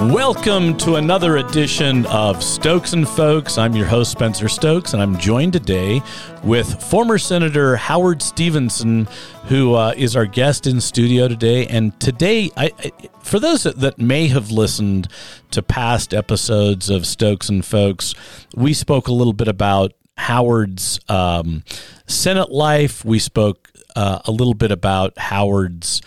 Welcome 0.00 0.76
to 0.78 0.94
another 0.94 1.38
edition 1.38 2.06
of 2.06 2.40
Stokes 2.40 2.92
and 2.92 3.06
Folks. 3.06 3.58
I'm 3.58 3.74
your 3.74 3.86
host, 3.86 4.12
Spencer 4.12 4.48
Stokes, 4.48 4.92
and 4.92 5.02
I'm 5.02 5.18
joined 5.18 5.54
today 5.54 6.00
with 6.44 6.80
former 6.84 7.18
Senator 7.18 7.74
Howard 7.74 8.22
Stevenson, 8.22 9.08
who 9.46 9.74
uh, 9.74 9.94
is 9.96 10.14
our 10.14 10.24
guest 10.24 10.68
in 10.68 10.80
studio 10.80 11.26
today. 11.26 11.66
And 11.66 11.98
today, 11.98 12.48
I, 12.56 12.70
I, 12.78 12.92
for 13.24 13.40
those 13.40 13.64
that, 13.64 13.98
may 13.98 14.28
have 14.28 14.52
listened 14.52 15.08
to 15.50 15.62
past 15.62 16.14
episodes 16.14 16.88
of 16.90 17.04
Stokes 17.04 17.48
and 17.48 17.64
Folks, 17.64 18.14
we 18.54 18.74
spoke 18.74 19.08
a 19.08 19.12
little 19.12 19.32
bit 19.32 19.48
about 19.48 19.94
Howard's 20.16 21.00
um, 21.08 21.64
Senate 22.06 22.52
life. 22.52 23.04
We 23.04 23.18
spoke 23.18 23.68
uh, 23.96 24.20
a 24.26 24.30
little 24.30 24.54
bit 24.54 24.70
about 24.70 25.18
Howard's 25.18 26.02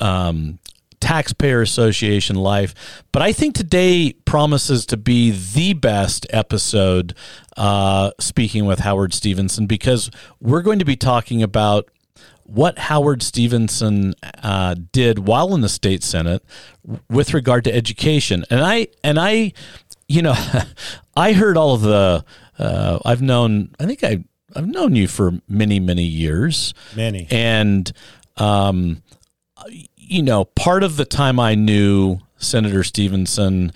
um, 0.00 0.60
Taxpayer 1.04 1.60
Association 1.60 2.36
life. 2.36 3.04
But 3.12 3.20
I 3.20 3.32
think 3.32 3.54
today 3.54 4.14
promises 4.24 4.86
to 4.86 4.96
be 4.96 5.30
the 5.30 5.74
best 5.74 6.26
episode 6.30 7.14
uh, 7.58 8.12
speaking 8.18 8.64
with 8.64 8.78
Howard 8.78 9.12
Stevenson 9.12 9.66
because 9.66 10.10
we're 10.40 10.62
going 10.62 10.78
to 10.78 10.86
be 10.86 10.96
talking 10.96 11.42
about 11.42 11.90
what 12.44 12.78
Howard 12.78 13.22
Stevenson 13.22 14.14
uh, 14.42 14.76
did 14.92 15.18
while 15.20 15.54
in 15.54 15.60
the 15.60 15.68
state 15.68 16.02
senate 16.02 16.42
with 17.10 17.34
regard 17.34 17.64
to 17.64 17.74
education. 17.74 18.44
And 18.48 18.60
I 18.60 18.88
and 19.02 19.20
I, 19.20 19.52
you 20.08 20.22
know, 20.22 20.34
I 21.16 21.34
heard 21.34 21.58
all 21.58 21.74
of 21.74 21.82
the. 21.82 22.24
Uh, 22.58 22.98
I've 23.04 23.20
known. 23.20 23.74
I 23.78 23.84
think 23.84 24.02
I 24.02 24.24
I've 24.56 24.66
known 24.66 24.96
you 24.96 25.06
for 25.06 25.32
many 25.48 25.80
many 25.80 26.04
years. 26.04 26.72
Many 26.96 27.26
and. 27.30 27.92
Um, 28.36 29.02
you 30.06 30.22
know, 30.22 30.44
part 30.44 30.82
of 30.82 30.96
the 30.96 31.04
time 31.04 31.40
I 31.40 31.54
knew 31.54 32.20
Senator 32.36 32.84
Stevenson, 32.84 33.72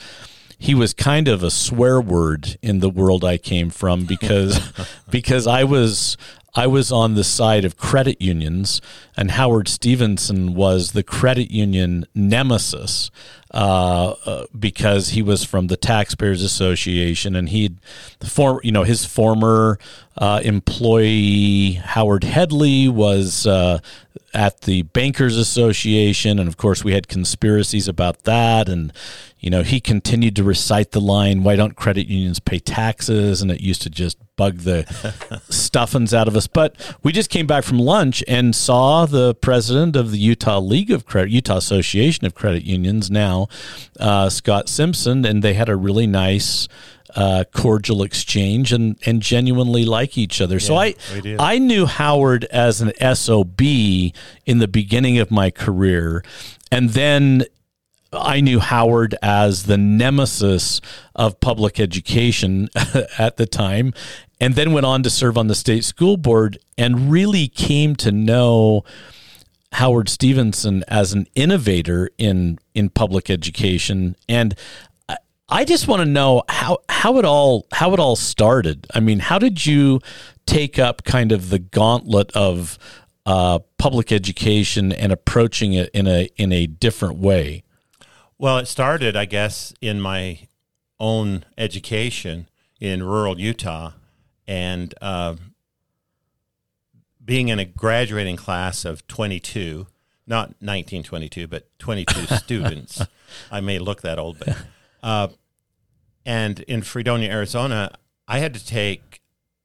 he 0.59 0.74
was 0.74 0.93
kind 0.93 1.29
of 1.29 1.43
a 1.43 1.51
swear 1.51 2.01
word 2.01 2.59
in 2.62 2.80
the 2.80 2.90
world 2.90 3.24
I 3.24 3.38
came 3.38 3.70
from 3.70 4.04
because 4.04 4.60
because 5.10 5.46
I 5.46 5.65
was 5.65 6.16
I 6.54 6.66
was 6.66 6.90
on 6.90 7.15
the 7.15 7.24
side 7.24 7.65
of 7.65 7.76
credit 7.76 8.20
unions, 8.20 8.80
and 9.16 9.32
Howard 9.32 9.68
Stevenson 9.68 10.54
was 10.54 10.93
the 10.93 11.02
credit 11.02 11.51
union 11.51 12.04
nemesis 12.15 13.10
uh, 13.52 14.15
uh, 14.27 14.46
because 14.59 15.10
he 15.10 15.23
was 15.23 15.45
from 15.45 15.68
the 15.68 15.77
Taxpayers 15.77 16.43
Association, 16.43 17.35
and 17.35 17.49
he, 17.49 17.77
former, 18.23 18.60
you 18.63 18.73
know, 18.73 18.82
his 18.82 19.07
former 19.07 19.79
uh, 20.18 20.41
employee 20.43 21.73
Howard 21.74 22.23
Headlee 22.23 22.91
was 22.91 23.46
uh, 23.46 23.79
at 24.35 24.63
the 24.63 24.82
Bankers 24.82 25.37
Association, 25.37 26.38
and 26.38 26.49
of 26.49 26.57
course 26.57 26.82
we 26.82 26.93
had 26.93 27.09
conspiracies 27.09 27.87
about 27.88 28.24
that, 28.24 28.69
and 28.69 28.93
you 29.38 29.49
know 29.49 29.63
he 29.63 29.80
continued 29.80 30.35
to 30.37 30.45
recite 30.45 30.91
the 30.91 31.01
line, 31.01 31.45
"Why 31.45 31.54
don't 31.54 31.76
credit 31.76 32.09
unions 32.09 32.41
pay 32.41 32.59
taxes?" 32.59 33.41
and 33.41 33.51
it 33.51 33.60
used 33.60 33.82
to 33.82 33.91
just 33.91 34.19
bug 34.37 34.59
the 34.59 34.85
stuffings 35.51 36.13
out 36.13 36.26
of 36.26 36.35
us. 36.35 36.46
But 36.49 36.74
we 37.04 37.13
just 37.13 37.30
came 37.30 37.46
back 37.46 37.63
from 37.63 37.79
lunch 37.79 38.24
and 38.26 38.57
saw 38.57 39.07
the 39.07 39.35
president 39.37 39.95
of 39.95 40.10
the 40.10 40.19
Utah 40.19 40.59
League 40.59 40.91
of 40.91 41.07
Credit, 41.07 41.30
Utah 41.30 41.59
Association 41.59 42.26
of 42.26 42.35
Credit 42.35 42.65
Unions 42.65 43.10
now, 43.10 43.38
uh, 44.01 44.29
Scott 44.29 44.69
Simpson, 44.69 45.25
and 45.25 45.43
they 45.43 45.55
had 45.55 45.69
a 45.69 45.77
really 45.77 46.07
nice 46.07 46.69
uh, 47.15 47.45
cordial 47.53 48.03
exchange 48.03 48.73
and, 48.73 48.97
and 49.07 49.23
genuinely 49.23 49.85
like 49.85 50.19
each 50.19 50.41
other. 50.41 50.57
Yeah, 50.57 50.59
so 50.59 50.77
I 50.77 50.95
I 51.39 51.59
knew 51.59 51.87
Howard 51.87 52.45
as 52.47 52.81
an 52.81 52.93
SOB 53.15 53.61
in 53.61 54.59
the 54.59 54.69
beginning 54.69 55.19
of 55.19 55.31
my 55.31 55.51
career, 55.51 56.23
and 56.71 56.91
then 56.91 57.45
I 58.13 58.41
knew 58.41 58.59
Howard 58.59 59.15
as 59.23 59.65
the 59.65 59.77
nemesis 59.77 60.81
of 61.15 61.41
public 61.41 61.79
education 61.79 62.69
at 63.19 63.37
the 63.37 63.47
time, 63.47 63.93
and 64.41 64.54
then 64.54 64.72
went 64.72 64.87
on 64.87 65.03
to 65.03 65.10
serve 65.10 65.37
on 65.37 65.48
the 65.48 65.54
state 65.54 65.84
school 65.84 66.16
board 66.16 66.59
and 66.77 67.10
really 67.10 67.48
came 67.48 67.97
to 67.97 68.12
know. 68.12 68.84
Howard 69.72 70.08
Stevenson 70.08 70.84
as 70.88 71.12
an 71.12 71.26
innovator 71.34 72.10
in 72.18 72.58
in 72.74 72.90
public 72.90 73.30
education 73.30 74.16
and 74.28 74.54
I 75.50 75.64
just 75.64 75.88
want 75.88 76.00
to 76.00 76.06
know 76.06 76.42
how 76.48 76.78
how 76.90 77.16
it 77.18 77.24
all 77.24 77.66
how 77.72 77.94
it 77.94 78.00
all 78.00 78.16
started. 78.16 78.86
I 78.92 79.00
mean, 79.00 79.18
how 79.18 79.38
did 79.38 79.64
you 79.64 80.00
take 80.44 80.78
up 80.78 81.04
kind 81.04 81.32
of 81.32 81.48
the 81.48 81.58
gauntlet 81.58 82.30
of 82.32 82.78
uh, 83.24 83.60
public 83.78 84.12
education 84.12 84.92
and 84.92 85.10
approaching 85.10 85.72
it 85.72 85.88
in 85.94 86.06
a 86.06 86.28
in 86.36 86.52
a 86.52 86.66
different 86.66 87.18
way? 87.18 87.62
Well, 88.36 88.58
it 88.58 88.66
started, 88.66 89.16
I 89.16 89.24
guess, 89.24 89.72
in 89.80 90.00
my 90.00 90.48
own 91.00 91.44
education 91.56 92.48
in 92.78 93.02
rural 93.02 93.40
Utah, 93.40 93.92
and 94.46 94.94
uh, 95.00 95.36
being 97.28 97.49
in 97.49 97.59
a 97.59 97.65
graduating 97.66 98.37
class 98.37 98.87
of 98.87 99.06
twenty 99.06 99.39
two, 99.39 99.87
not 100.27 100.55
nineteen 100.62 101.03
twenty 101.03 101.28
two, 101.28 101.47
but 101.47 101.69
twenty 101.78 102.06
two 102.06 102.27
students. 102.37 103.03
I 103.53 103.61
may 103.61 103.78
look 103.78 104.00
that 104.00 104.19
old, 104.19 104.39
but 104.39 104.56
uh, 105.03 105.28
and 106.25 106.61
in 106.61 106.81
Fredonia, 106.81 107.31
Arizona, 107.31 107.91
I 108.27 108.39
had 108.39 108.55
to 108.55 108.65
take 108.65 109.21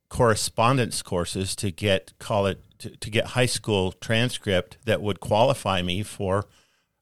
correspondence 0.10 1.02
courses 1.02 1.56
to 1.56 1.72
get 1.72 2.12
college 2.20 2.58
to, 2.80 2.90
to 2.98 3.10
get 3.10 3.28
high 3.28 3.46
school 3.46 3.94
transcript 3.94 4.78
that 4.84 5.02
would 5.02 5.22
qualify 5.22 5.82
me 5.82 6.04
for 6.04 6.46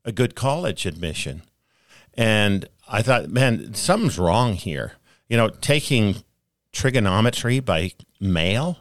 a 0.06 0.12
good 0.12 0.36
college 0.36 0.86
admission. 0.86 1.42
And 2.14 2.70
I 2.88 3.02
thought, 3.02 3.30
man, 3.30 3.74
something's 3.74 4.20
wrong 4.20 4.54
here. 4.54 4.94
You 5.28 5.38
know, 5.38 5.50
taking 5.50 6.18
trigonometry 6.72 7.60
by 7.60 7.94
mail, 8.20 8.78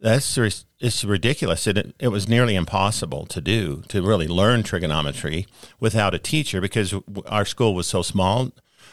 that's 0.00 0.36
it's 0.78 1.04
ridiculous. 1.04 1.66
It, 1.66 1.94
it 1.98 2.08
was 2.08 2.28
nearly 2.28 2.54
impossible 2.54 3.26
to 3.26 3.40
do 3.40 3.82
to 3.88 4.02
really 4.02 4.28
learn 4.28 4.62
trigonometry 4.62 5.46
without 5.80 6.14
a 6.14 6.18
teacher 6.18 6.60
because 6.60 6.94
our 7.26 7.44
school 7.44 7.74
was 7.74 7.86
so 7.86 8.02
small 8.02 8.52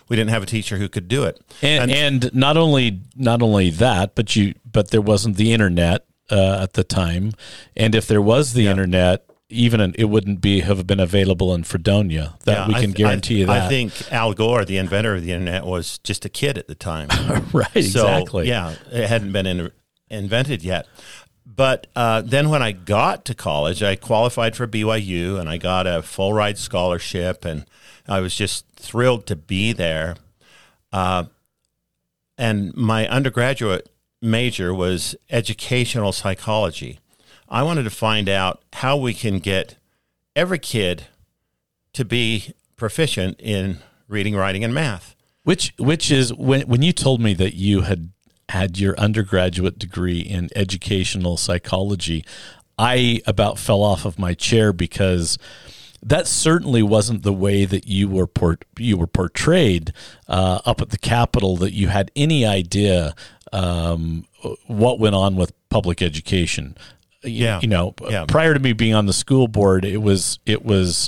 we 0.10 0.16
didn't 0.16 0.32
have 0.32 0.44
a 0.44 0.48
teacher 0.48 0.78
who 0.78 0.90
could 0.90 1.08
do 1.08 1.24
it. 1.24 1.42
And, 1.62 1.92
and, 1.92 2.26
and 2.26 2.36
not 2.36 2.58
only 2.58 3.02
not 3.16 3.42
only 3.42 3.70
that, 3.72 4.16
but 4.16 4.36
you 4.36 4.54
but 4.70 4.92
there 4.92 5.02
wasn't 5.02 5.38
the 5.38 5.54
internet 5.54 6.06
uh, 6.30 6.60
at 6.64 6.74
the 6.74 6.84
time, 6.84 7.32
and 7.76 7.96
if 7.96 8.08
there 8.08 8.22
was 8.22 8.54
the 8.54 8.64
yeah. 8.64 8.72
internet, 8.72 9.26
even 9.50 9.94
it 9.98 10.06
wouldn't 10.06 10.42
be 10.42 10.62
have 10.62 10.86
been 10.88 11.00
available 11.00 11.54
in 11.54 11.64
Fredonia. 11.64 12.36
That 12.46 12.54
yeah, 12.54 12.68
we 12.68 12.74
can 12.74 12.84
th- 12.86 12.96
guarantee 12.96 13.36
I, 13.36 13.40
you 13.40 13.46
that. 13.48 13.62
I 13.64 13.70
think 13.70 14.12
Al 14.12 14.34
Gore, 14.34 14.66
the 14.66 14.78
inventor 14.78 15.16
of 15.16 15.24
the 15.24 15.32
internet, 15.32 15.66
was 15.66 16.00
just 16.00 16.26
a 16.26 16.30
kid 16.30 16.58
at 16.58 16.68
the 16.68 16.76
time. 16.76 17.10
right. 17.54 17.72
So, 17.74 18.08
exactly. 18.08 18.48
Yeah, 18.48 18.76
it 18.92 19.08
hadn't 19.08 19.32
been 19.32 19.46
in, 19.46 19.72
invented 20.14 20.64
yet. 20.64 20.88
But 21.46 21.88
uh, 21.96 22.22
then 22.22 22.50
when 22.50 22.62
I 22.62 22.72
got 22.72 23.26
to 23.26 23.36
college, 23.36 23.84
I 23.84 23.96
qualified 23.96 24.56
for 24.56 24.68
BYU 24.68 25.40
and 25.40 25.50
I 25.50 25.58
got 25.58 25.86
a 25.86 26.02
full 26.02 26.34
ride 26.34 26.58
scholarship, 26.58 27.44
and 27.44 27.66
I 28.08 28.22
was 28.22 28.36
just 28.36 28.66
thrilled 28.76 29.28
to 29.28 29.36
be 29.36 29.74
there. 29.74 30.16
Uh, 30.92 31.26
and 32.38 32.74
my 32.76 33.08
undergraduate 33.08 33.90
major 34.22 34.74
was 34.74 35.16
educational 35.30 36.12
psychology. 36.12 37.00
I 37.50 37.62
wanted 37.64 37.84
to 37.84 37.90
find 37.90 38.30
out 38.30 38.64
how 38.74 38.98
we 38.98 39.14
can 39.14 39.40
get 39.40 39.76
every 40.36 40.60
kid 40.60 41.08
to 41.92 42.06
be 42.06 42.54
proficient 42.76 43.40
in 43.40 43.80
reading, 44.08 44.36
writing, 44.36 44.64
and 44.64 44.74
math. 44.74 45.16
Which, 45.44 45.74
which 45.78 46.10
is 46.10 46.34
when 46.34 46.62
when 46.62 46.82
you 46.82 46.94
told 46.94 47.20
me 47.20 47.34
that 47.34 47.54
you 47.54 47.82
had 47.82 48.12
had 48.50 48.78
your 48.78 48.98
undergraduate 49.00 49.80
degree 49.80 50.20
in 50.20 50.50
educational 50.56 51.38
psychology, 51.38 52.26
I 52.78 53.22
about 53.26 53.60
fell 53.60 53.82
off 53.82 54.06
of 54.06 54.20
my 54.20 54.34
chair 54.34 54.74
because 54.74 55.38
that 56.02 56.28
certainly 56.28 56.84
wasn't 56.84 57.24
the 57.24 57.34
way 57.34 57.66
that 57.66 57.88
you 57.88 58.10
were 58.10 58.28
port- 58.28 58.66
you 58.78 58.98
were 58.98 59.08
portrayed 59.08 59.94
uh, 60.28 60.60
up 60.66 60.82
at 60.82 60.90
the 60.90 60.98
Capitol. 60.98 61.56
That 61.58 61.74
you 61.74 61.88
had 61.88 62.12
any 62.16 62.46
idea 62.46 63.16
um, 63.52 64.26
what 64.68 65.00
went 65.00 65.16
on 65.16 65.36
with 65.36 65.54
public 65.70 66.02
education. 66.02 66.78
Yeah, 67.24 67.62
you 67.62 67.70
know, 67.70 67.96
yeah. 68.10 68.26
prior 68.28 68.54
to 68.54 68.60
me 68.60 68.74
being 68.74 68.94
on 68.94 69.06
the 69.06 69.14
school 69.14 69.48
board, 69.48 69.86
it 69.86 70.02
was 70.02 70.40
it 70.46 70.66
was 70.66 71.08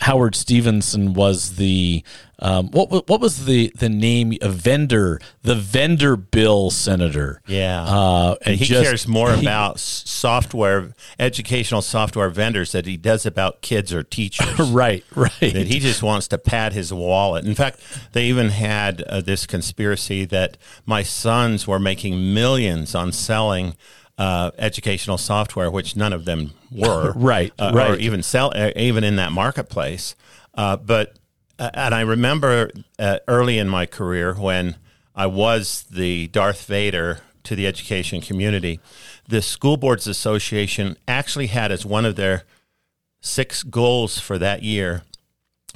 Howard 0.00 0.34
Stevenson 0.34 1.14
was 1.14 1.56
the 1.56 2.04
um, 2.40 2.68
what 2.72 3.08
what 3.08 3.20
was 3.20 3.44
the 3.44 3.72
the 3.76 3.88
name 3.88 4.36
a 4.42 4.48
vendor 4.48 5.20
the 5.42 5.54
vendor 5.54 6.16
bill 6.16 6.70
senator. 6.70 7.40
Yeah. 7.46 7.84
Uh, 7.84 8.34
and 8.44 8.56
he 8.56 8.64
just, 8.64 8.84
cares 8.84 9.08
more 9.08 9.32
he, 9.32 9.42
about 9.42 9.78
software 9.78 10.92
educational 11.18 11.80
software 11.80 12.28
vendors 12.28 12.72
that 12.72 12.86
he 12.86 12.96
does 12.96 13.24
about 13.24 13.62
kids 13.62 13.92
or 13.92 14.02
teachers. 14.02 14.44
Right 14.74 15.04
right. 15.14 15.30
That 15.40 15.68
he 15.68 15.78
just 15.78 16.02
wants 16.02 16.26
to 16.28 16.38
pad 16.38 16.72
his 16.72 16.92
wallet. 16.92 17.44
In 17.44 17.54
fact 17.54 17.80
they 18.12 18.24
even 18.24 18.48
had 18.48 19.02
uh, 19.02 19.20
this 19.20 19.46
conspiracy 19.46 20.24
that 20.26 20.56
my 20.84 21.02
sons 21.02 21.68
were 21.68 21.78
making 21.78 22.34
millions 22.34 22.94
on 22.94 23.12
selling 23.12 23.76
uh, 24.18 24.50
educational 24.58 25.18
software, 25.18 25.70
which 25.70 25.96
none 25.96 26.12
of 26.12 26.24
them 26.24 26.52
were, 26.70 27.12
right, 27.16 27.52
uh, 27.58 27.72
right, 27.74 27.90
or 27.90 27.96
even 27.96 28.22
sell, 28.22 28.52
uh, 28.54 28.70
even 28.76 29.04
in 29.04 29.16
that 29.16 29.32
marketplace. 29.32 30.14
Uh, 30.54 30.76
but 30.76 31.18
uh, 31.58 31.70
and 31.74 31.94
I 31.94 32.00
remember 32.00 32.70
uh, 32.98 33.18
early 33.28 33.58
in 33.58 33.68
my 33.68 33.86
career 33.86 34.34
when 34.34 34.76
I 35.14 35.26
was 35.26 35.84
the 35.90 36.28
Darth 36.28 36.66
Vader 36.66 37.20
to 37.44 37.54
the 37.54 37.66
education 37.66 38.20
community, 38.20 38.80
the 39.28 39.42
School 39.42 39.76
Boards 39.76 40.06
Association 40.06 40.96
actually 41.06 41.48
had 41.48 41.70
as 41.70 41.84
one 41.84 42.04
of 42.04 42.16
their 42.16 42.44
six 43.20 43.62
goals 43.62 44.18
for 44.18 44.38
that 44.38 44.62
year 44.62 45.02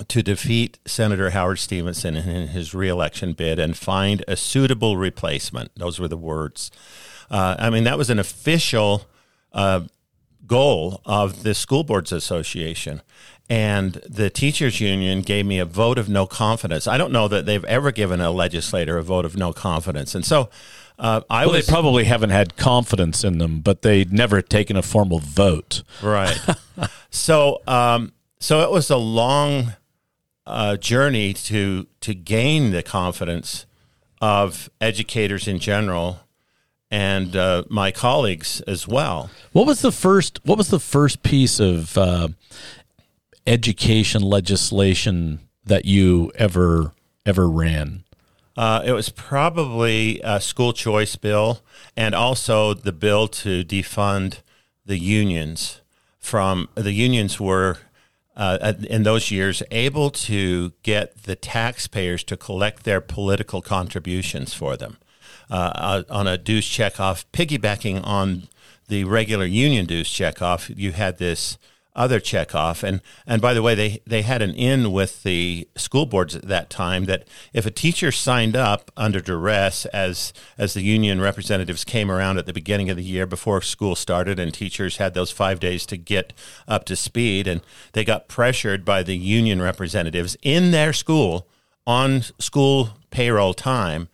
to 0.07 0.23
defeat 0.23 0.79
Senator 0.87 1.31
Howard 1.31 1.59
Stevenson 1.59 2.17
in 2.17 2.49
his 2.49 2.75
reelection 2.75 3.33
bid 3.33 3.59
and 3.59 3.77
find 3.77 4.25
a 4.29 4.37
suitable 4.37 4.97
replacement. 4.97 5.73
Those 5.77 5.99
were 5.99 6.09
the 6.09 6.17
words. 6.17 6.71
Uh, 7.31 7.57
I 7.59 7.71
mean, 7.71 7.85
that 7.85 7.99
was 7.99 8.11
an 8.11 8.19
official 8.19 9.07
uh, 9.53 9.83
goal 10.47 11.01
of 11.05 11.43
the 11.43 11.55
School 11.55 11.85
Boards 11.85 12.11
Association. 12.13 13.03
And 13.51 13.95
the 14.07 14.29
teachers 14.29 14.81
union 14.81 15.23
gave 15.23 15.47
me 15.47 15.59
a 15.59 15.65
vote 15.65 15.97
of 15.99 16.09
no 16.09 16.27
confidence. 16.27 16.87
I 16.87 16.99
don't 16.99 17.13
know 17.13 17.29
that 17.29 17.47
they've 17.47 17.65
ever 17.65 17.93
given 17.93 18.21
a 18.21 18.31
legislator 18.31 18.99
a 18.99 19.03
vote 19.03 19.25
of 19.25 19.37
no 19.37 19.55
confidence. 19.55 20.15
And 20.15 20.25
so 20.25 20.51
uh, 20.99 21.23
I 21.31 21.47
well, 21.47 21.55
was 21.55 21.67
they 21.67 21.73
probably 21.73 22.05
haven't 22.05 22.31
had 22.31 22.57
confidence 22.57 23.25
in 23.25 23.39
them, 23.39 23.61
but 23.61 23.83
they'd 23.83 24.13
never 24.13 24.43
taken 24.43 24.77
a 24.77 24.83
formal 24.83 25.21
vote. 25.21 25.83
right. 26.03 26.39
so 27.11 27.63
um, 27.67 28.13
so 28.39 28.61
it 28.61 28.71
was 28.71 28.91
a 28.91 28.97
long 28.97 29.75
uh, 30.47 30.77
journey 30.77 31.33
to 31.33 31.87
to 32.01 32.15
gain 32.15 32.73
the 32.73 32.83
confidence 32.83 33.67
of 34.21 34.69
educators 34.81 35.47
in 35.47 35.59
general 35.59 36.21
and 36.91 37.37
uh, 37.37 37.65
my 37.69 37.91
colleagues 37.91 38.61
as 38.63 38.89
well. 38.89 39.31
What 39.53 39.67
was 39.67 39.83
the 39.83 39.93
first? 39.93 40.41
What 40.45 40.59
was 40.59 40.69
the 40.69 40.81
first 40.81 41.23
piece 41.23 41.61
of 41.61 41.97
uh, 41.99 42.29
education 43.47 44.23
legislation 44.23 45.41
that 45.65 45.85
you 45.85 46.33
ever 46.35 46.93
ever 47.27 47.49
ran? 47.49 48.05
Uh, 48.57 48.83
it 48.85 48.93
was 48.93 49.09
probably 49.11 50.21
a 50.25 50.41
school 50.41 50.73
choice 50.73 51.15
bill 51.15 51.61
and 51.97 52.15
also 52.15 52.75
the 52.75 52.93
bill 52.93 53.29
to 53.29 53.65
defund 53.65 54.41
the 54.85 54.99
unions. 54.99 55.81
From 56.19 56.69
the 56.75 56.93
unions 56.93 57.39
were 57.39 57.79
uh, 58.37 58.73
in 58.89 59.05
those 59.05 59.31
years 59.31 59.63
able 59.71 60.11
to 60.11 60.73
get 60.83 61.23
the 61.23 61.37
taxpayers 61.37 62.25
to 62.25 62.37
collect 62.37 62.83
their 62.85 63.01
political 63.01 63.63
contributions 63.63 64.55
for 64.55 64.77
them 64.77 64.99
uh, 65.51 66.03
on 66.11 66.27
a 66.27 66.39
dues 66.39 66.67
checkoff, 66.67 67.25
piggybacking 67.33 68.05
on 68.05 68.49
the 68.89 69.05
regular 69.05 69.45
union 69.45 69.87
dues 69.87 70.09
checkoff. 70.09 70.73
You 70.77 70.93
had 70.93 71.19
this 71.19 71.59
other 71.99 72.21
checkoff. 72.21 72.83
And 72.83 73.03
and 73.27 73.43
by 73.43 73.53
the 73.53 73.61
way, 73.61 73.75
they 73.75 74.01
they 74.07 74.23
had 74.23 74.41
an 74.41 74.55
in 74.55 74.93
with 74.93 75.25
the 75.25 75.69
school 75.77 76.07
boards 76.07 76.37
at 76.37 76.47
that 76.47 76.71
time 76.71 77.05
that 77.07 77.27
if 77.53 77.67
a 77.67 77.71
teacher 77.71 78.13
signed 78.13 78.57
up 78.57 78.91
under 78.97 79.21
duress 79.21 79.85
as 79.87 80.33
as 80.57 80.75
the 80.75 80.83
union 80.83 81.21
representatives 81.21 81.85
came 81.85 82.11
around 82.11 82.39
at 82.39 82.47
the 82.47 82.53
beginning 82.53 82.89
of 82.89 82.97
the 82.97 83.03
year 83.03 83.27
before 83.27 83.61
school 83.61 83.97
started 83.97 84.39
and 84.39 84.55
teachers 84.55 84.99
had 84.99 85.13
those 85.13 85.33
5 85.33 85.59
days 85.59 85.85
to 85.87 85.97
get 85.97 86.33
up 86.69 86.85
to 86.85 86.95
speed 86.95 87.49
and 87.49 87.61
they 87.93 88.05
got 88.05 88.29
pressured 88.29 88.85
by 88.85 89.03
the 89.03 89.17
union 89.17 89.61
representatives 89.61 90.37
in 90.43 90.71
their 90.71 90.93
school 90.93 91.49
on 91.87 92.23
school 92.39 92.91
payroll 93.11 93.55
time 93.55 94.09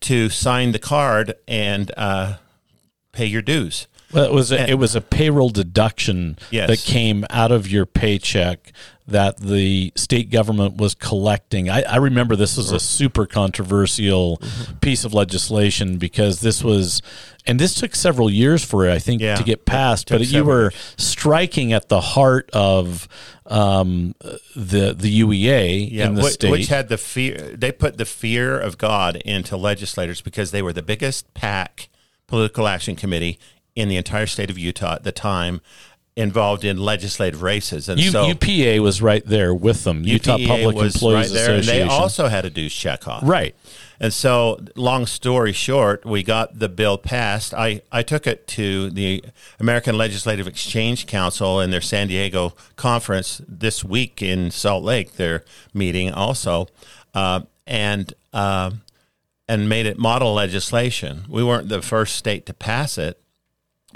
to 0.00 0.28
sign 0.28 0.72
the 0.72 0.78
card 0.78 1.34
and 1.46 1.90
uh, 1.96 2.36
pay 3.12 3.26
your 3.26 3.42
dues. 3.42 3.86
Well, 4.16 4.24
it 4.24 4.32
was 4.32 4.50
a, 4.50 4.68
it 4.70 4.74
was 4.78 4.94
a 4.96 5.00
payroll 5.00 5.50
deduction 5.50 6.38
Yes. 6.50 6.68
that 6.68 6.78
came 6.80 7.24
out 7.30 7.52
of 7.52 7.70
your 7.70 7.86
paycheck 7.86 8.72
that 9.08 9.36
the 9.36 9.92
state 9.94 10.30
government 10.30 10.78
was 10.78 10.94
collecting. 10.96 11.70
I, 11.70 11.82
I 11.82 11.96
remember 11.98 12.34
this 12.34 12.56
was 12.56 12.72
a 12.72 12.80
super 12.80 13.24
controversial 13.26 14.38
Mm-hmm. 14.38 14.78
piece 14.78 15.04
of 15.04 15.14
legislation 15.14 15.98
because 15.98 16.40
this 16.40 16.64
was, 16.64 17.02
and 17.46 17.60
this 17.60 17.74
took 17.74 17.94
several 17.94 18.28
years 18.30 18.64
for 18.64 18.84
it, 18.86 18.92
I 18.92 18.98
think, 18.98 19.20
Yeah. 19.22 19.36
to 19.36 19.44
get 19.44 19.64
passed. 19.64 20.08
But 20.08 20.26
you 20.26 20.44
were 20.44 20.72
striking 20.96 21.72
at 21.72 21.88
the 21.88 22.00
heart 22.00 22.50
of 22.52 23.06
um, 23.46 24.14
the 24.56 24.92
the 24.98 25.20
UEA 25.20 25.92
in 25.92 26.14
the 26.14 26.22
which, 26.22 26.32
state. 26.34 26.50
which 26.50 26.66
had 26.68 26.88
the 26.88 26.98
fear. 26.98 27.54
They 27.56 27.70
put 27.70 27.96
the 27.98 28.04
fear 28.06 28.58
of 28.58 28.76
God 28.78 29.16
into 29.16 29.56
legislators 29.56 30.20
because 30.20 30.50
they 30.50 30.62
were 30.62 30.72
the 30.72 30.82
biggest 30.82 31.32
PAC, 31.34 31.88
political 32.26 32.66
action 32.66 32.96
committee, 32.96 33.38
in 33.76 33.88
the 33.88 33.96
entire 33.96 34.26
state 34.26 34.50
of 34.50 34.58
Utah 34.58 34.94
at 34.94 35.04
the 35.04 35.12
time, 35.12 35.60
involved 36.16 36.64
in 36.64 36.78
legislative 36.78 37.42
races. 37.42 37.88
And 37.88 38.00
U, 38.00 38.10
so 38.10 38.26
UPA 38.26 38.82
was 38.82 39.02
right 39.02 39.24
there 39.24 39.54
with 39.54 39.84
them. 39.84 40.02
Utah 40.02 40.38
UPA 40.38 40.48
Public 40.48 40.76
was 40.76 40.94
Employees 40.94 41.28
right 41.28 41.34
there, 41.34 41.54
and 41.56 41.64
they 41.64 41.82
also 41.82 42.28
had 42.28 42.44
a 42.44 42.50
dues 42.50 42.72
checkoff. 42.72 43.22
right. 43.22 43.54
And 43.98 44.12
so, 44.12 44.60
long 44.74 45.06
story 45.06 45.52
short, 45.52 46.04
we 46.04 46.22
got 46.22 46.58
the 46.58 46.68
bill 46.68 46.98
passed. 46.98 47.54
I, 47.54 47.80
I 47.90 48.02
took 48.02 48.26
it 48.26 48.46
to 48.48 48.90
the 48.90 49.24
American 49.58 49.96
Legislative 49.96 50.46
Exchange 50.46 51.06
Council 51.06 51.60
in 51.60 51.70
their 51.70 51.80
San 51.80 52.08
Diego 52.08 52.54
conference 52.76 53.40
this 53.48 53.82
week 53.82 54.20
in 54.20 54.50
Salt 54.50 54.84
Lake, 54.84 55.14
their 55.14 55.44
meeting 55.72 56.12
also, 56.12 56.68
uh, 57.14 57.40
and 57.66 58.12
uh, 58.34 58.72
and 59.48 59.68
made 59.68 59.86
it 59.86 59.98
model 59.98 60.34
legislation. 60.34 61.24
We 61.28 61.42
weren't 61.42 61.70
the 61.70 61.80
first 61.80 62.16
state 62.16 62.44
to 62.46 62.54
pass 62.54 62.98
it, 62.98 63.18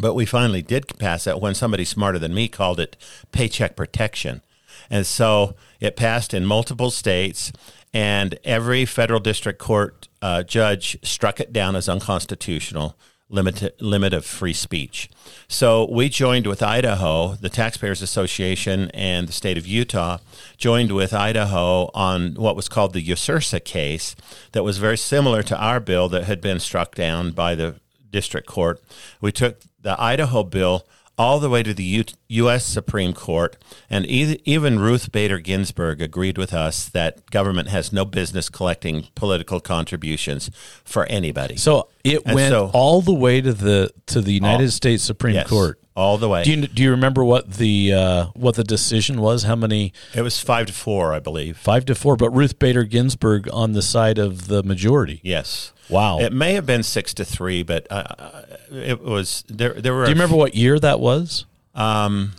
but 0.00 0.14
we 0.14 0.26
finally 0.26 0.62
did 0.62 0.99
pass 0.99 1.26
it 1.26 1.41
when 1.41 1.55
somebody 1.55 1.85
smarter 1.85 2.19
than 2.19 2.35
me 2.35 2.49
called 2.49 2.81
it 2.81 2.97
paycheck 3.32 3.76
protection. 3.76 4.43
And 4.88 5.06
so 5.06 5.55
it 5.79 5.97
passed 5.97 6.35
in 6.35 6.44
multiple 6.44 6.91
states, 6.91 7.52
and 7.93 8.38
every 8.44 8.85
federal 8.85 9.20
district 9.20 9.58
court 9.58 10.08
uh, 10.23 10.43
judge 10.43 10.99
struck 11.02 11.41
it 11.41 11.52
down 11.52 11.76
as 11.76 11.88
unconstitutional. 11.88 12.97
Limit, 13.32 13.81
limit 13.81 14.12
of 14.12 14.26
free 14.26 14.52
speech. 14.52 15.08
So 15.47 15.88
we 15.88 16.08
joined 16.08 16.49
with 16.49 16.64
Idaho, 16.64 17.37
the 17.37 17.49
Taxpayers 17.49 18.02
Association, 18.02 18.91
and 18.93 19.29
the 19.29 19.32
state 19.32 19.56
of 19.56 19.69
Utah 19.69 20.19
joined 20.56 20.91
with 20.91 21.14
Idaho 21.14 21.93
on 21.94 22.35
what 22.35 22.56
was 22.56 22.69
called 22.69 22.93
the 22.93 23.06
Ysursa 23.06 23.64
case 23.64 24.17
that 24.50 24.64
was 24.64 24.79
very 24.79 24.99
similar 24.99 25.44
to 25.44 25.56
our 25.56 25.79
bill 25.79 26.08
that 26.08 26.25
had 26.25 26.41
been 26.41 26.58
struck 26.58 26.97
down 26.97 27.31
by 27.31 27.55
the 27.55 27.76
district 28.11 28.49
court. 28.49 28.82
We 29.20 29.31
took 29.31 29.61
the 29.82 30.00
Idaho 30.00 30.43
bill 30.44 30.87
all 31.19 31.38
the 31.38 31.50
way 31.50 31.62
to 31.62 31.75
the 31.75 31.85
U- 31.85 32.05
U.S. 32.29 32.65
Supreme 32.65 33.12
Court, 33.12 33.59
and 33.91 34.06
e- 34.06 34.41
even 34.47 34.79
Ruth 34.79 35.12
Bader 35.12 35.38
Ginsburg 35.38 36.00
agreed 36.00 36.38
with 36.38 36.55
us 36.55 36.88
that 36.88 37.31
government 37.31 37.69
has 37.69 37.93
no 37.93 38.07
business 38.07 38.49
collecting 38.49 39.09
political 39.14 39.61
contributions 39.61 40.50
for 40.83 41.04
anybody. 41.07 41.57
So 41.57 41.88
it 42.04 42.23
And 42.25 42.35
went 42.37 42.52
so- 42.52 42.71
all 42.73 43.02
the 43.02 43.12
way 43.12 43.40
to 43.43 43.52
the 43.52 43.90
to 44.07 44.23
the 44.23 44.33
United 44.33 44.64
All- 44.64 44.71
States 44.71 45.02
Supreme 45.02 45.35
yes, 45.35 45.49
Court. 45.49 45.78
All 46.00 46.19
the 46.19 46.28
way. 46.28 46.42
Do 46.42 46.50
you 46.50 46.66
do 46.66 46.83
you 46.83 46.90
remember 46.90 47.25
what 47.25 47.52
the 47.54 47.92
uh, 47.92 48.26
what 48.35 48.54
the 48.54 48.64
decision 48.64 49.21
was? 49.21 49.42
How 49.42 49.54
many? 49.54 49.92
it 50.14 50.23
was 50.23 50.40
five 50.40 50.66
to 50.66 50.73
four, 50.73 51.12
I 51.12 51.21
believe. 51.21 51.59
Five 51.59 51.85
to 51.87 51.95
four. 51.95 52.16
But 52.16 52.30
Ruth 52.30 52.59
Bader 52.59 52.85
Ginsburg 52.85 53.49
on 53.52 53.73
the 53.73 53.83
side 53.83 54.19
of 54.19 54.49
the 54.49 54.62
majority. 54.62 55.21
Yes. 55.23 55.73
Wow. 55.88 56.21
It 56.21 56.33
may 56.33 56.54
have 56.54 56.66
been 56.66 56.83
six 56.83 57.12
to 57.14 57.25
three, 57.25 57.62
but 57.62 57.87
uh, 57.90 58.42
it 58.71 59.02
was 59.02 59.45
there. 59.49 59.75
There 59.75 59.95
were. 59.95 60.04
do 60.04 60.11
you 60.11 60.14
remember 60.14 60.37
what 60.37 60.54
year 60.54 60.78
that 60.78 61.00
was? 61.00 61.45
Um, 61.75 62.33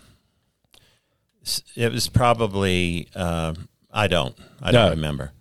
it 1.76 1.92
was 1.92 2.10
probably. 2.10 3.08
um 3.16 3.68
I 3.94 4.08
don't. 4.08 4.36
I 4.62 4.72
don't 4.72 4.92
remember. 4.92 5.34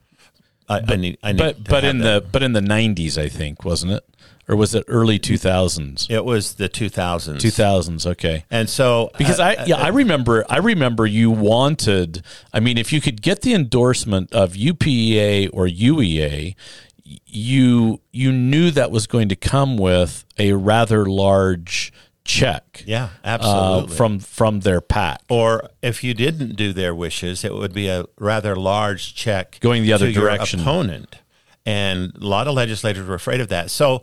I, 0.68 0.80
I 0.86 0.96
need. 0.96 1.18
I 1.22 1.32
need. 1.32 1.38
But 1.38 1.64
but 1.64 1.84
in 1.84 1.98
that. 1.98 2.24
the 2.24 2.28
but 2.30 2.42
in 2.42 2.52
the 2.52 2.60
nineties, 2.60 3.16
I 3.16 3.28
think 3.28 3.64
wasn't 3.64 3.92
it, 3.92 4.04
or 4.50 4.56
was 4.56 4.74
it 4.74 4.84
early 4.88 5.18
two 5.20 5.38
thousands? 5.38 6.08
It 6.10 6.24
was 6.24 6.54
the 6.54 6.68
two 6.68 6.88
thousands. 6.88 7.40
Two 7.40 7.50
thousands. 7.50 8.04
Okay. 8.04 8.44
And 8.50 8.68
so 8.68 9.10
Because 9.16 9.38
uh, 9.38 9.54
I 9.58 9.64
yeah 9.64 9.76
I 9.76 9.88
remember 9.88 10.44
I 10.48 10.58
remember 10.58 11.06
you 11.06 11.30
wanted 11.30 12.24
I 12.52 12.58
mean 12.58 12.76
if 12.76 12.92
you 12.92 13.00
could 13.00 13.22
get 13.22 13.42
the 13.42 13.54
endorsement 13.54 14.32
of 14.32 14.54
UPEA 14.54 15.50
or 15.52 15.66
UEA 15.66 16.56
you 17.04 18.00
you 18.10 18.32
knew 18.32 18.72
that 18.72 18.90
was 18.90 19.06
going 19.06 19.28
to 19.28 19.36
come 19.36 19.76
with 19.76 20.24
a 20.36 20.52
rather 20.52 21.06
large 21.06 21.92
check 22.24 22.84
yeah, 22.86 23.04
uh, 23.04 23.08
absolutely. 23.24 23.96
from 23.96 24.18
from 24.18 24.60
their 24.60 24.80
PAC 24.80 25.22
or 25.28 25.68
if 25.82 26.02
you 26.02 26.12
didn't 26.12 26.56
do 26.56 26.72
their 26.72 26.94
wishes, 26.94 27.44
it 27.44 27.54
would 27.54 27.72
be 27.72 27.88
a 27.88 28.04
rather 28.18 28.56
large 28.56 29.14
check 29.14 29.58
Going 29.60 29.82
the 29.82 29.92
other 29.92 30.12
direction. 30.12 30.60
opponent, 30.60 31.18
and 31.64 32.12
a 32.14 32.26
lot 32.26 32.46
of 32.46 32.54
legislators 32.54 33.06
were 33.06 33.14
afraid 33.14 33.40
of 33.40 33.48
that. 33.48 33.70
So 33.70 34.02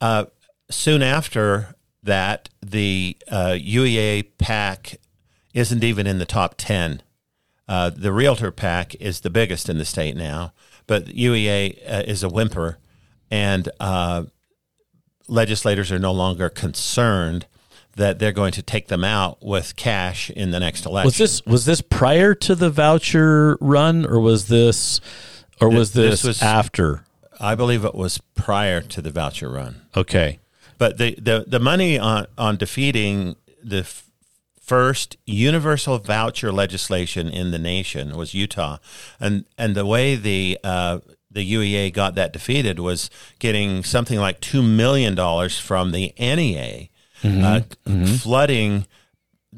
uh, 0.00 0.26
soon 0.70 1.02
after 1.02 1.74
that, 2.02 2.48
the 2.64 3.16
uh, 3.30 3.56
UEA 3.58 4.26
PAC 4.38 4.96
isn't 5.54 5.82
even 5.84 6.06
in 6.06 6.18
the 6.18 6.26
top 6.26 6.54
ten. 6.56 7.02
Uh, 7.68 7.90
the 7.90 8.12
Realtor 8.12 8.52
PAC 8.52 8.94
is 8.96 9.20
the 9.20 9.30
biggest 9.30 9.68
in 9.68 9.78
the 9.78 9.84
state 9.84 10.16
now, 10.16 10.52
but 10.86 11.06
UEA 11.06 11.78
uh, 11.90 12.02
is 12.06 12.22
a 12.22 12.28
whimper, 12.28 12.78
and 13.30 13.68
uh, 13.80 14.24
legislators 15.28 15.90
are 15.90 15.98
no 15.98 16.12
longer 16.12 16.48
concerned 16.48 17.46
that 17.96 18.18
they're 18.18 18.32
going 18.32 18.52
to 18.52 18.62
take 18.62 18.88
them 18.88 19.02
out 19.02 19.42
with 19.42 19.74
cash 19.74 20.30
in 20.30 20.50
the 20.50 20.60
next 20.60 20.84
election. 20.86 21.06
Was 21.06 21.16
this 21.16 21.44
was 21.46 21.64
this 21.64 21.80
prior 21.80 22.34
to 22.34 22.54
the 22.54 22.70
voucher 22.70 23.56
run, 23.60 24.06
or 24.06 24.20
was 24.20 24.48
this, 24.48 25.00
or 25.60 25.70
was 25.70 25.92
this, 25.92 26.22
this 26.22 26.24
was- 26.24 26.42
after? 26.42 27.02
I 27.40 27.54
believe 27.54 27.84
it 27.84 27.94
was 27.94 28.18
prior 28.34 28.80
to 28.80 29.02
the 29.02 29.10
voucher 29.10 29.50
run. 29.50 29.82
Okay, 29.96 30.38
But 30.78 30.98
the, 30.98 31.14
the, 31.14 31.44
the 31.46 31.60
money 31.60 31.98
on, 31.98 32.26
on 32.36 32.56
defeating 32.56 33.36
the 33.62 33.78
f- 33.80 34.04
first 34.60 35.16
universal 35.26 35.98
voucher 35.98 36.52
legislation 36.52 37.28
in 37.28 37.50
the 37.52 37.58
nation 37.58 38.16
was 38.16 38.34
Utah, 38.34 38.78
and 39.20 39.44
and 39.56 39.74
the 39.74 39.86
way 39.86 40.16
the 40.16 40.58
uh, 40.64 40.98
the 41.30 41.52
UEA 41.54 41.92
got 41.92 42.14
that 42.16 42.32
defeated 42.32 42.78
was 42.78 43.10
getting 43.38 43.84
something 43.84 44.18
like 44.18 44.40
two 44.40 44.62
million 44.62 45.14
dollars 45.14 45.58
from 45.58 45.92
the 45.92 46.12
NEA, 46.18 46.88
uh, 47.24 47.60
flooding 48.18 48.86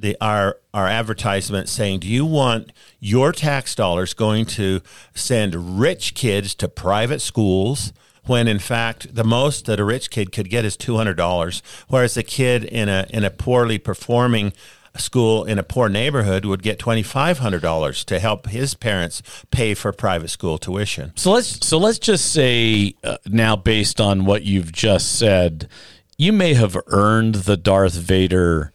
the 0.01 0.17
our 0.21 0.59
our 0.73 0.87
advertisement 0.87 1.69
saying, 1.69 2.01
"Do 2.01 2.09
you 2.09 2.25
want 2.25 2.73
your 3.01 3.33
tax 3.33 3.75
dollars 3.75 4.15
going 4.15 4.47
to 4.47 4.81
send 5.15 5.81
rich 5.81 6.15
kids 6.15 6.55
to 6.57 6.69
private 6.69 7.21
schools?" 7.21 7.93
When 8.25 8.47
in 8.47 8.59
fact 8.59 9.15
the 9.15 9.25
most 9.25 9.65
that 9.67 9.81
a 9.81 9.85
rich 9.85 10.11
kid 10.11 10.33
could 10.33 10.51
get 10.51 10.65
is 10.65 10.77
two 10.77 10.97
hundred 10.97 11.17
dollars, 11.17 11.63
whereas 11.89 12.17
a 12.17 12.23
kid 12.23 12.65
in 12.65 12.89
a 12.89 13.07
in 13.11 13.25
a 13.25 13.31
poorly 13.31 13.79
performing 13.79 14.53
school 14.97 15.45
in 15.45 15.59
a 15.59 15.63
poor 15.63 15.89
neighborhood 15.89 16.45
would 16.45 16.63
get 16.63 16.79
twenty 16.79 17.03
five 17.03 17.39
hundred 17.39 17.63
dollars 17.63 18.05
to 18.05 18.19
help 18.19 18.49
his 18.49 18.75
parents 18.75 19.23
pay 19.51 19.73
for 19.75 19.93
private 19.93 20.29
school 20.29 20.59
tuition. 20.59 21.13
so 21.17 21.33
let's 21.33 21.67
so 21.67 21.79
let's 21.79 21.99
just 21.99 22.33
say 22.33 22.95
uh, 23.05 23.17
now, 23.27 23.57
based 23.57 24.01
on 24.01 24.25
what 24.25 24.43
you've 24.43 24.73
just 24.73 25.19
said, 25.19 25.69
you 26.17 26.33
may 26.33 26.55
have 26.55 26.77
earned 26.89 27.37
the 27.37 27.57
Darth 27.57 27.95
Vader 27.95 28.73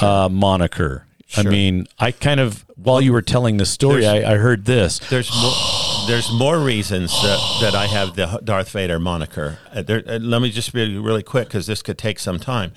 uh, 0.00 0.28
moniker. 0.28 1.06
I 1.36 1.42
mean, 1.42 1.86
I 1.98 2.12
kind 2.12 2.40
of 2.40 2.64
while 2.76 3.00
you 3.00 3.12
were 3.12 3.22
telling 3.22 3.56
the 3.56 3.66
story, 3.66 4.06
I, 4.06 4.34
I 4.34 4.36
heard 4.36 4.64
this. 4.64 4.98
There's 4.98 5.30
more, 5.34 6.06
there's 6.06 6.30
more 6.32 6.58
reasons 6.58 7.10
that, 7.22 7.58
that 7.62 7.74
I 7.74 7.86
have 7.86 8.14
the 8.14 8.40
Darth 8.44 8.70
Vader 8.70 9.00
moniker. 9.00 9.58
Uh, 9.72 9.82
there, 9.82 10.02
uh, 10.06 10.18
let 10.18 10.42
me 10.42 10.50
just 10.50 10.72
be 10.72 10.96
really 10.96 11.22
quick 11.22 11.48
because 11.48 11.66
this 11.66 11.82
could 11.82 11.98
take 11.98 12.18
some 12.18 12.38
time. 12.38 12.72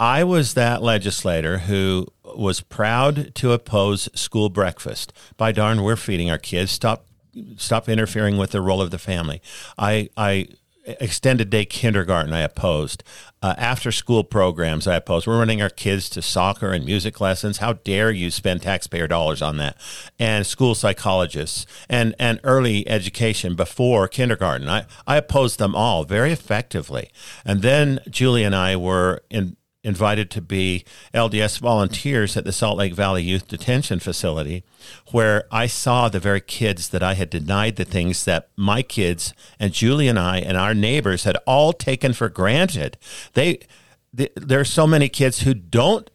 I 0.00 0.22
was 0.22 0.54
that 0.54 0.82
legislator 0.82 1.58
who 1.58 2.06
was 2.22 2.60
proud 2.60 3.34
to 3.36 3.52
oppose 3.52 4.08
school 4.14 4.48
breakfast. 4.48 5.12
By 5.36 5.52
darn, 5.52 5.82
we're 5.82 5.96
feeding 5.96 6.30
our 6.30 6.38
kids. 6.38 6.70
Stop, 6.70 7.06
stop 7.56 7.88
interfering 7.88 8.36
with 8.36 8.50
the 8.50 8.60
role 8.60 8.82
of 8.82 8.90
the 8.90 8.98
family. 8.98 9.40
I, 9.76 10.10
I 10.16 10.48
extended 11.00 11.50
day 11.50 11.64
kindergarten 11.64 12.32
I 12.32 12.40
opposed. 12.40 13.02
Uh, 13.40 13.54
after 13.56 13.92
school 13.92 14.24
programs 14.24 14.88
I 14.88 14.96
opposed. 14.96 15.26
We're 15.26 15.38
running 15.38 15.62
our 15.62 15.70
kids 15.70 16.08
to 16.10 16.22
soccer 16.22 16.72
and 16.72 16.84
music 16.84 17.20
lessons. 17.20 17.58
How 17.58 17.74
dare 17.74 18.10
you 18.10 18.30
spend 18.30 18.62
taxpayer 18.62 19.06
dollars 19.06 19.42
on 19.42 19.58
that? 19.58 19.76
And 20.18 20.44
school 20.46 20.74
psychologists 20.74 21.66
and, 21.88 22.14
and 22.18 22.40
early 22.42 22.88
education 22.88 23.54
before 23.54 24.08
kindergarten. 24.08 24.68
I, 24.68 24.86
I 25.06 25.16
opposed 25.16 25.58
them 25.58 25.76
all 25.76 26.04
very 26.04 26.32
effectively. 26.32 27.10
And 27.44 27.62
then 27.62 28.00
Julie 28.10 28.44
and 28.44 28.56
I 28.56 28.74
were 28.76 29.22
in, 29.30 29.56
invited 29.88 30.30
to 30.30 30.42
be 30.42 30.84
LDS 31.14 31.58
volunteers 31.58 32.36
at 32.36 32.44
the 32.44 32.52
Salt 32.52 32.76
Lake 32.76 32.94
Valley 32.94 33.22
Youth 33.22 33.48
Detention 33.48 33.98
Facility, 33.98 34.62
where 35.12 35.44
I 35.50 35.66
saw 35.66 36.08
the 36.08 36.20
very 36.20 36.42
kids 36.42 36.90
that 36.90 37.02
I 37.02 37.14
had 37.14 37.30
denied 37.30 37.76
the 37.76 37.86
things 37.86 38.24
that 38.26 38.50
my 38.54 38.82
kids 38.82 39.32
and 39.58 39.72
Julie 39.72 40.06
and 40.06 40.18
I 40.18 40.38
and 40.38 40.56
our 40.58 40.74
neighbors 40.74 41.24
had 41.24 41.38
all 41.46 41.72
taken 41.72 42.12
for 42.12 42.28
granted. 42.28 42.98
They, 43.32 43.60
th 44.16 44.30
there 44.36 44.60
are 44.60 44.76
so 44.80 44.86
many 44.86 45.08
kids 45.08 45.40
who 45.40 45.54
don't 45.54 46.10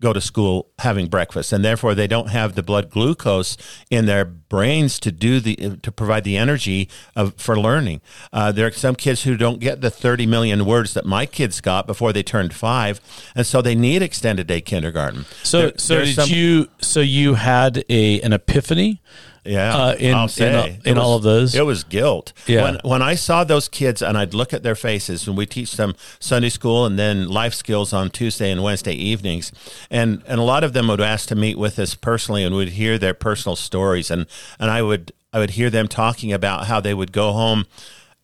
go 0.00 0.12
to 0.12 0.20
school 0.20 0.68
having 0.80 1.06
breakfast 1.06 1.52
and 1.52 1.64
therefore 1.64 1.94
they 1.94 2.06
don't 2.06 2.28
have 2.28 2.54
the 2.54 2.62
blood 2.62 2.90
glucose 2.90 3.56
in 3.90 4.04
their 4.04 4.26
brains 4.26 4.98
to 5.00 5.10
do 5.10 5.40
the 5.40 5.56
to 5.82 5.90
provide 5.90 6.22
the 6.22 6.36
energy 6.36 6.86
of 7.14 7.32
for 7.38 7.58
learning 7.58 8.00
uh, 8.32 8.52
there 8.52 8.66
are 8.66 8.70
some 8.70 8.94
kids 8.94 9.22
who 9.22 9.36
don't 9.38 9.58
get 9.58 9.80
the 9.80 9.88
30 9.90 10.26
million 10.26 10.66
words 10.66 10.92
that 10.92 11.06
my 11.06 11.24
kids 11.24 11.62
got 11.62 11.86
before 11.86 12.12
they 12.12 12.22
turned 12.22 12.52
five 12.52 13.00
and 13.34 13.46
so 13.46 13.62
they 13.62 13.74
need 13.74 14.02
extended 14.02 14.46
day 14.46 14.60
kindergarten 14.60 15.24
So 15.42 15.60
There- 15.70 15.72
so 15.78 16.04
did 16.04 16.14
some- 16.14 16.28
you 16.28 16.68
so 16.80 17.00
you 17.00 17.34
had 17.34 17.82
a 17.88 18.20
an 18.20 18.32
epiphany? 18.34 19.00
Yeah, 19.46 19.76
uh, 19.76 19.94
in- 19.94 20.14
I'll 20.14 20.28
say. 20.28 20.54
all- 20.54 20.64
It 20.66 20.80
in 20.86 20.98
all 20.98 21.14
of 21.16 21.22
those? 21.22 21.54
It 21.54 21.64
was 21.64 21.84
guilt. 21.84 22.32
Yeah. 22.46 22.62
When 22.64 22.78
when 22.84 23.02
I 23.02 23.14
saw 23.14 23.44
those 23.44 23.68
kids 23.68 24.02
and 24.02 24.18
I'd 24.18 24.34
look 24.34 24.52
at 24.52 24.62
their 24.62 24.74
faces, 24.74 25.26
and 25.26 25.36
we 25.36 25.46
teach 25.46 25.76
them 25.76 25.94
Sunday 26.18 26.48
school 26.50 26.84
and 26.86 26.98
then 26.98 27.28
life 27.28 27.54
skills 27.54 27.92
on 27.92 28.10
Tuesday 28.10 28.50
and 28.50 28.62
Wednesday 28.62 28.94
evenings, 28.94 29.52
and 29.90 30.22
and 30.26 30.40
a 30.40 30.44
lot 30.44 30.64
of 30.64 30.72
them 30.72 30.88
would 30.88 31.00
ask 31.00 31.28
to 31.28 31.34
meet 31.34 31.58
with 31.58 31.78
us 31.78 31.94
personally, 31.94 32.44
and 32.44 32.54
would 32.54 32.70
hear 32.70 32.98
their 32.98 33.14
personal 33.14 33.56
stories, 33.56 34.10
and 34.10 34.26
and 34.58 34.70
I 34.70 34.82
would 34.82 35.12
I 35.32 35.38
would 35.38 35.50
hear 35.50 35.70
them 35.70 35.88
talking 35.88 36.32
about 36.32 36.66
how 36.66 36.80
they 36.80 36.94
would 36.94 37.12
go 37.12 37.32
home 37.32 37.66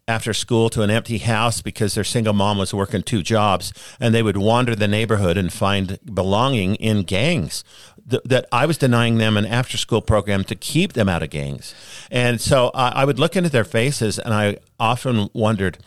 after 0.09 0.35
school 0.35 0.69
to 0.69 0.83
an 0.83 0.91
empty 0.91 1.19
house 1.19 1.63
because 1.63 1.95
their 1.95 2.03
single 2.05 2.33
mom 2.33 2.59
was 2.59 2.75
working 2.75 3.03
two 3.05 3.23
jobs 3.23 3.73
and 4.01 4.13
they 4.13 4.23
would 4.23 4.37
wander 4.37 4.75
the 4.75 4.89
neighborhood 4.89 5.37
and 5.37 5.53
find 5.53 5.97
belonging 6.13 6.75
in 6.75 7.03
gangs 7.05 7.63
Th- 8.11 8.23
that 8.25 8.47
I 8.51 8.67
was 8.67 8.79
denying 8.79 9.19
them 9.19 9.37
an 9.37 9.47
after 9.47 9.77
school 9.79 10.01
program 10.03 10.43
to 10.45 10.55
keep 10.57 10.95
them 10.95 11.09
out 11.09 11.23
of 11.23 11.31
gangs. 11.31 11.75
And 12.11 12.41
so 12.41 12.71
I, 12.75 12.89
I 13.03 13.05
would 13.05 13.19
look 13.19 13.37
into 13.37 13.49
their 13.51 13.65
faces 13.65 14.19
and 14.19 14.35
I 14.35 14.57
often 14.81 15.29
wondered, 15.33 15.79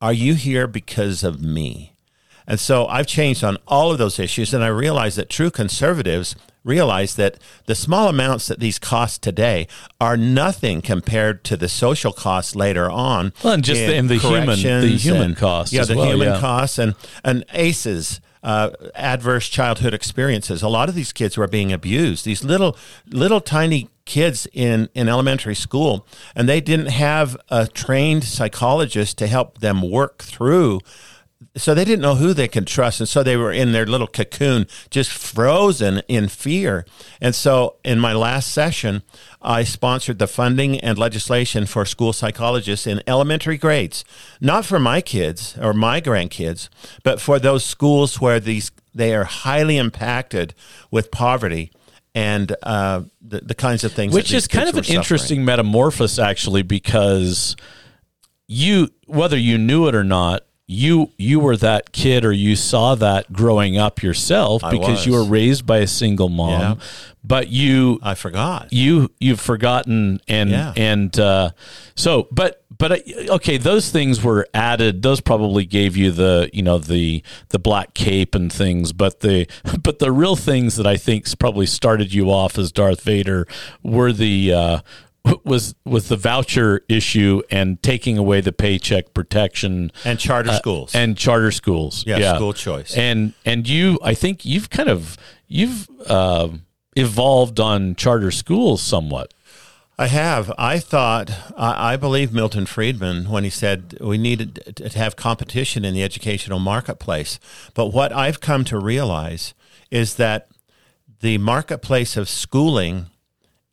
are 0.00 0.12
you 0.12 0.34
here 0.34 0.66
because 0.66 1.22
of 1.22 1.40
me? 1.40 1.94
And 2.44 2.58
so 2.58 2.86
I've 2.88 3.06
changed 3.06 3.44
on 3.44 3.56
all 3.68 3.92
of 3.92 3.98
those 3.98 4.18
issues, 4.18 4.52
and 4.52 4.64
I 4.64 4.66
realize 4.66 5.14
that 5.14 5.30
true 5.30 5.48
conservatives 5.50 6.34
realize 6.64 7.14
that 7.14 7.38
the 7.66 7.74
small 7.76 8.08
amounts 8.08 8.48
that 8.48 8.58
these 8.58 8.80
cost 8.80 9.22
today 9.22 9.68
are 10.00 10.16
nothing 10.16 10.82
compared 10.82 11.44
to 11.44 11.56
the 11.56 11.68
social 11.68 12.12
costs 12.12 12.56
later 12.56 12.90
on. 12.90 13.32
Well, 13.44 13.52
and 13.54 13.62
just 13.64 13.78
the- 13.80 13.92
in 13.92 13.98
and 14.00 14.08
the 14.08 14.16
human- 14.16 14.60
the 14.80 14.96
human 14.96 15.22
and- 15.22 15.36
costs 15.36 15.72
Yeah, 15.72 15.84
the 15.84 15.94
well, 15.96 16.06
human 16.08 16.28
yeah. 16.34 16.40
costs 16.40 16.78
and 16.78 16.96
and 17.22 17.44
ACEs. 17.54 18.20
Uh, 18.42 18.70
adverse 18.96 19.48
childhood 19.48 19.94
experiences. 19.94 20.62
A 20.62 20.68
lot 20.68 20.88
of 20.88 20.96
these 20.96 21.12
kids 21.12 21.36
were 21.36 21.46
being 21.46 21.72
abused. 21.72 22.24
These 22.24 22.42
little, 22.42 22.76
little 23.06 23.40
tiny 23.40 23.88
kids 24.04 24.48
in, 24.52 24.88
in 24.94 25.08
elementary 25.08 25.54
school, 25.54 26.06
and 26.34 26.48
they 26.48 26.60
didn't 26.60 26.88
have 26.88 27.36
a 27.50 27.68
trained 27.68 28.24
psychologist 28.24 29.16
to 29.18 29.26
help 29.28 29.58
them 29.58 29.88
work 29.88 30.22
through 30.24 30.80
so 31.56 31.74
they 31.74 31.84
didn't 31.84 32.02
know 32.02 32.16
who 32.16 32.32
they 32.32 32.48
could 32.48 32.66
trust 32.66 33.00
and 33.00 33.08
so 33.08 33.22
they 33.22 33.36
were 33.36 33.52
in 33.52 33.72
their 33.72 33.86
little 33.86 34.06
cocoon 34.06 34.66
just 34.90 35.10
frozen 35.10 36.02
in 36.08 36.28
fear 36.28 36.84
and 37.20 37.34
so 37.34 37.76
in 37.84 37.98
my 37.98 38.12
last 38.12 38.52
session 38.52 39.02
i 39.40 39.62
sponsored 39.62 40.18
the 40.18 40.26
funding 40.26 40.78
and 40.80 40.98
legislation 40.98 41.66
for 41.66 41.84
school 41.84 42.12
psychologists 42.12 42.86
in 42.86 43.02
elementary 43.06 43.56
grades 43.56 44.04
not 44.40 44.64
for 44.64 44.78
my 44.78 45.00
kids 45.00 45.56
or 45.58 45.72
my 45.72 46.00
grandkids 46.00 46.68
but 47.02 47.20
for 47.20 47.38
those 47.38 47.64
schools 47.64 48.20
where 48.20 48.40
these 48.40 48.70
they 48.94 49.14
are 49.14 49.24
highly 49.24 49.78
impacted 49.78 50.54
with 50.90 51.10
poverty 51.10 51.70
and 52.14 52.54
uh, 52.62 53.00
the, 53.22 53.40
the 53.40 53.54
kinds 53.54 53.84
of 53.84 53.92
things 53.92 54.12
which 54.12 54.32
is 54.32 54.46
kind 54.46 54.68
of 54.68 54.76
an 54.76 54.84
suffering. 54.84 54.98
interesting 54.98 55.44
metamorphosis 55.44 56.18
actually 56.18 56.62
because 56.62 57.56
you 58.46 58.88
whether 59.06 59.36
you 59.36 59.56
knew 59.56 59.88
it 59.88 59.94
or 59.94 60.04
not 60.04 60.42
you 60.72 61.10
you 61.18 61.38
were 61.38 61.56
that 61.56 61.92
kid 61.92 62.24
or 62.24 62.32
you 62.32 62.56
saw 62.56 62.94
that 62.94 63.32
growing 63.32 63.76
up 63.78 64.02
yourself 64.02 64.64
I 64.64 64.70
because 64.70 65.06
you 65.06 65.12
were 65.12 65.24
raised 65.24 65.66
by 65.66 65.78
a 65.78 65.86
single 65.86 66.28
mom 66.28 66.50
Yeah. 66.50 66.74
but 67.22 67.48
you 67.48 67.98
i 68.02 68.14
forgot 68.14 68.72
you 68.72 69.10
you've 69.20 69.40
forgotten 69.40 70.20
and 70.28 70.50
Yeah. 70.50 70.72
and 70.76 71.18
uh, 71.18 71.50
so 71.94 72.26
but 72.32 72.64
but 72.78 72.92
uh, 72.92 73.34
okay 73.34 73.58
those 73.58 73.90
things 73.90 74.22
were 74.24 74.46
added 74.54 75.02
those 75.02 75.20
probably 75.20 75.64
gave 75.66 75.96
you 75.96 76.10
the 76.10 76.48
you 76.52 76.62
know 76.62 76.78
the 76.78 77.22
the 77.50 77.58
black 77.58 77.92
cape 77.94 78.34
and 78.34 78.52
things 78.52 78.92
but 78.92 79.20
the 79.20 79.46
but 79.82 79.98
the 79.98 80.10
real 80.10 80.36
things 80.36 80.76
that 80.76 80.86
I 80.86 80.96
think 80.96 81.26
probably 81.38 81.66
started 81.66 82.12
you 82.14 82.30
off 82.30 82.58
as 82.58 82.72
Darth 82.72 83.02
Vader 83.02 83.46
were 83.82 84.12
the 84.12 84.52
uh, 84.52 84.78
was 85.44 85.74
was 85.84 86.08
the 86.08 86.16
voucher 86.16 86.84
issue 86.88 87.42
and 87.50 87.80
taking 87.82 88.18
away 88.18 88.40
the 88.40 88.52
paycheck 88.52 89.14
protection 89.14 89.92
and 90.04 90.18
charter 90.18 90.52
schools 90.52 90.94
Uh, 90.94 90.98
and 90.98 91.16
charter 91.16 91.50
schools 91.52 92.04
Yeah, 92.06 92.34
school 92.36 92.52
choice. 92.52 92.96
and 92.96 93.32
and 93.44 93.68
you 93.68 93.98
I 94.02 94.14
think 94.14 94.44
you've 94.44 94.68
kind 94.70 94.88
of 94.88 95.16
you've 95.46 95.88
uh, 96.06 96.48
evolved 96.96 97.60
on 97.60 97.94
charter 97.94 98.30
schools 98.30 98.82
somewhat 98.82 99.32
I 99.98 100.06
have. 100.06 100.50
I 100.58 100.78
thought, 100.80 101.30
I, 101.56 101.92
I 101.92 101.96
believe 101.96 102.32
Milton 102.32 102.66
Friedman 102.66 103.28
when 103.30 103.44
he 103.44 103.50
said 103.50 103.96
we 104.00 104.16
needed 104.18 104.72
to 104.76 104.88
have 104.98 105.14
competition 105.16 105.84
in 105.84 105.92
the 105.94 106.02
educational 106.02 106.58
marketplace. 106.58 107.38
But 107.74 107.88
what 107.92 108.10
I've 108.10 108.40
come 108.40 108.64
to 108.64 108.78
realize 108.78 109.54
is 109.90 110.14
that 110.16 110.48
the 111.20 111.38
marketplace 111.38 112.16
of 112.16 112.28
schooling 112.28 113.06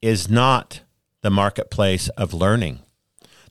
is 0.02 0.30
not 0.30 0.82
the 1.22 1.30
marketplace 1.30 2.08
of 2.10 2.34
learning. 2.34 2.80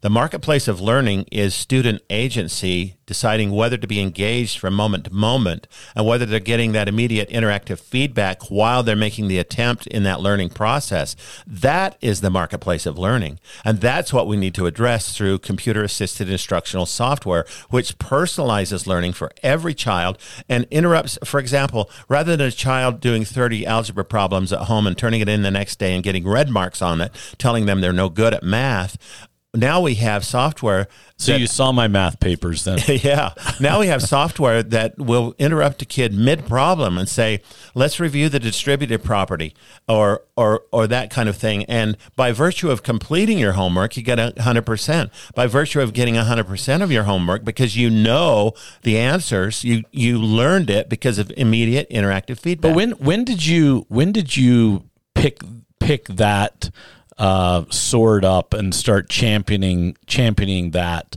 The 0.00 0.10
marketplace 0.10 0.68
of 0.68 0.80
learning 0.80 1.26
is 1.32 1.56
student 1.56 2.02
agency 2.08 2.98
deciding 3.08 3.50
whether 3.50 3.78
to 3.78 3.86
be 3.86 4.00
engaged 4.00 4.58
from 4.58 4.74
moment 4.74 5.06
to 5.06 5.12
moment 5.12 5.66
and 5.96 6.06
whether 6.06 6.26
they're 6.26 6.38
getting 6.38 6.72
that 6.72 6.88
immediate 6.88 7.28
interactive 7.30 7.80
feedback 7.80 8.50
while 8.50 8.82
they're 8.82 8.94
making 8.94 9.26
the 9.28 9.38
attempt 9.38 9.86
in 9.88 10.02
that 10.02 10.20
learning 10.20 10.50
process. 10.50 11.16
That 11.46 11.96
is 12.02 12.20
the 12.20 12.30
marketplace 12.30 12.84
of 12.84 12.98
learning. 12.98 13.40
And 13.64 13.80
that's 13.80 14.12
what 14.12 14.28
we 14.28 14.36
need 14.36 14.54
to 14.56 14.66
address 14.66 15.16
through 15.16 15.38
computer 15.38 15.82
assisted 15.82 16.28
instructional 16.28 16.84
software, 16.84 17.46
which 17.70 17.98
personalizes 17.98 18.86
learning 18.86 19.14
for 19.14 19.32
every 19.42 19.74
child 19.74 20.18
and 20.48 20.66
interrupts, 20.70 21.18
for 21.24 21.40
example, 21.40 21.90
rather 22.08 22.36
than 22.36 22.48
a 22.48 22.52
child 22.52 23.00
doing 23.00 23.24
30 23.24 23.66
algebra 23.66 24.04
problems 24.04 24.52
at 24.52 24.66
home 24.66 24.86
and 24.86 24.98
turning 24.98 25.22
it 25.22 25.30
in 25.30 25.42
the 25.42 25.50
next 25.50 25.78
day 25.78 25.94
and 25.94 26.04
getting 26.04 26.28
red 26.28 26.50
marks 26.50 26.82
on 26.82 27.00
it, 27.00 27.10
telling 27.38 27.64
them 27.64 27.80
they're 27.80 27.92
no 27.92 28.10
good 28.10 28.34
at 28.34 28.42
math, 28.42 29.26
now 29.54 29.80
we 29.80 29.94
have 29.94 30.24
software. 30.24 30.88
So 31.16 31.32
that- 31.32 31.40
you 31.40 31.46
saw 31.46 31.72
my 31.72 31.88
math 31.88 32.20
papers 32.20 32.64
then. 32.64 32.78
yeah. 32.86 33.30
Now 33.58 33.80
we 33.80 33.86
have 33.86 34.02
software 34.02 34.62
that 34.62 34.98
will 34.98 35.34
interrupt 35.38 35.80
a 35.82 35.84
kid 35.84 36.12
mid 36.12 36.46
problem 36.46 36.98
and 36.98 37.08
say, 37.08 37.40
"Let's 37.74 37.98
review 37.98 38.28
the 38.28 38.38
distributed 38.38 39.02
property," 39.02 39.54
or 39.88 40.22
or 40.36 40.62
or 40.70 40.86
that 40.86 41.10
kind 41.10 41.28
of 41.28 41.36
thing. 41.36 41.64
And 41.64 41.96
by 42.14 42.32
virtue 42.32 42.70
of 42.70 42.82
completing 42.82 43.38
your 43.38 43.52
homework, 43.52 43.96
you 43.96 44.02
get 44.02 44.18
a 44.18 44.34
hundred 44.42 44.66
percent. 44.66 45.10
By 45.34 45.46
virtue 45.46 45.80
of 45.80 45.94
getting 45.94 46.16
a 46.16 46.24
hundred 46.24 46.46
percent 46.46 46.82
of 46.82 46.92
your 46.92 47.04
homework, 47.04 47.44
because 47.44 47.76
you 47.76 47.88
know 47.88 48.52
the 48.82 48.98
answers, 48.98 49.64
you 49.64 49.82
you 49.92 50.18
learned 50.18 50.68
it 50.68 50.88
because 50.90 51.18
of 51.18 51.32
immediate 51.36 51.88
interactive 51.90 52.38
feedback. 52.38 52.70
But 52.70 52.76
when 52.76 52.90
when 52.92 53.24
did 53.24 53.46
you 53.46 53.86
when 53.88 54.12
did 54.12 54.36
you 54.36 54.84
pick 55.14 55.40
pick 55.80 56.04
that 56.08 56.70
uh, 57.18 57.64
sword 57.70 58.24
up 58.24 58.54
and 58.54 58.74
start 58.74 59.08
championing 59.08 59.96
championing 60.06 60.70
that? 60.72 61.16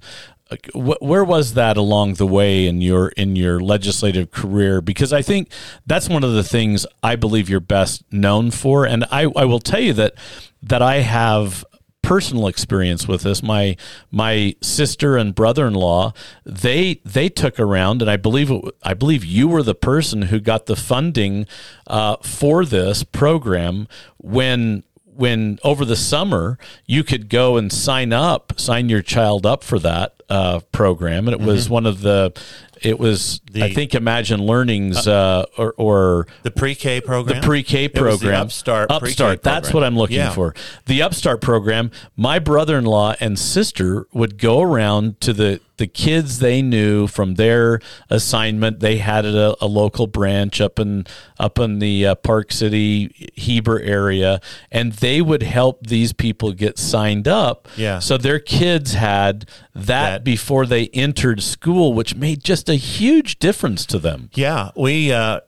Where 0.73 1.23
was 1.23 1.53
that 1.53 1.77
along 1.77 2.15
the 2.15 2.27
way 2.27 2.67
in 2.67 2.81
your 2.81 3.09
in 3.09 3.37
your 3.37 3.61
legislative 3.61 4.31
career? 4.31 4.81
Because 4.81 5.13
I 5.13 5.21
think 5.21 5.49
that's 5.87 6.09
one 6.09 6.25
of 6.25 6.33
the 6.33 6.43
things 6.43 6.85
I 7.01 7.15
believe 7.15 7.49
you're 7.49 7.61
best 7.61 8.03
known 8.11 8.51
for, 8.51 8.85
and 8.85 9.05
I, 9.11 9.31
I 9.35 9.45
will 9.45 9.61
tell 9.61 9.79
you 9.79 9.93
that 9.93 10.15
that 10.61 10.81
I 10.81 10.97
have 10.97 11.63
personal 12.01 12.47
experience 12.47 13.07
with 13.07 13.21
this. 13.21 13.41
My 13.41 13.77
my 14.09 14.55
sister 14.61 15.15
and 15.15 15.33
brother 15.33 15.67
in 15.67 15.73
law 15.73 16.13
they 16.45 16.99
they 17.05 17.29
took 17.29 17.59
around, 17.59 18.01
and 18.01 18.11
I 18.11 18.17
believe 18.17 18.51
it, 18.51 18.61
I 18.83 18.93
believe 18.93 19.23
you 19.23 19.47
were 19.47 19.63
the 19.63 19.75
person 19.75 20.23
who 20.23 20.39
got 20.39 20.65
the 20.65 20.75
funding 20.75 21.45
uh, 21.87 22.17
for 22.17 22.65
this 22.65 23.03
program 23.03 23.87
when 24.17 24.83
when 25.15 25.59
over 25.63 25.85
the 25.85 25.95
summer 25.95 26.57
you 26.85 27.03
could 27.03 27.29
go 27.29 27.57
and 27.57 27.71
sign 27.71 28.13
up, 28.13 28.53
sign 28.57 28.89
your 28.89 29.01
child 29.01 29.45
up 29.45 29.63
for 29.63 29.79
that 29.79 30.21
uh, 30.29 30.61
program, 30.71 31.27
and 31.27 31.39
it 31.39 31.45
was 31.45 31.69
one 31.69 31.85
of 31.85 32.01
the. 32.01 32.33
It 32.81 32.99
was, 32.99 33.41
I 33.55 33.73
think, 33.73 33.93
Imagine 33.93 34.41
Learning's 34.41 35.07
uh, 35.07 35.45
or, 35.57 35.73
or 35.77 36.27
the 36.41 36.49
pre-K 36.51 37.01
program, 37.01 37.39
the 37.39 37.45
pre-K 37.45 37.87
the 37.87 37.99
program, 37.99 38.41
Upstart, 38.41 38.89
Upstart. 38.89 39.43
That's 39.43 39.69
program. 39.69 39.73
what 39.73 39.87
I'm 39.87 39.97
looking 39.97 40.17
Yeah. 40.17 40.31
for. 40.33 40.55
The 40.87 41.01
Upstart 41.03 41.41
program. 41.41 41.91
My 42.17 42.39
brother-in-law 42.39 43.15
and 43.19 43.37
sister 43.37 44.07
would 44.13 44.37
go 44.39 44.61
around 44.61 45.21
to 45.21 45.33
the 45.33 45.59
the 45.77 45.87
kids 45.87 46.37
they 46.37 46.61
knew 46.61 47.07
from 47.07 47.35
their 47.35 47.79
assignment. 48.11 48.81
They 48.81 48.97
had 48.97 49.25
at 49.25 49.33
a, 49.33 49.55
a 49.61 49.65
local 49.65 50.05
branch 50.05 50.61
up 50.61 50.77
in 50.77 51.07
up 51.39 51.57
in 51.57 51.79
the 51.79 52.05
uh, 52.05 52.15
Park 52.15 52.51
City 52.51 53.31
Heber 53.35 53.79
area, 53.79 54.41
and 54.71 54.91
they 54.93 55.21
would 55.21 55.41
help 55.41 55.87
these 55.87 56.13
people 56.13 56.51
get 56.51 56.77
signed 56.77 57.27
up. 57.27 57.67
Yeah. 57.77 57.97
So 57.97 58.17
their 58.17 58.37
kids 58.39 58.93
had 58.93 59.45
that, 59.73 59.85
That- 59.85 60.23
before 60.23 60.65
they 60.65 60.87
entered 60.87 61.41
school, 61.41 61.93
which 61.93 62.15
made 62.15 62.43
just 62.43 62.69
a 62.69 62.75
huge 62.75 63.39
difference 63.39 63.85
to 63.87 63.99
them. 63.99 64.29
Yeah, 64.33 64.71
we 64.75 65.11
uh, 65.11 65.41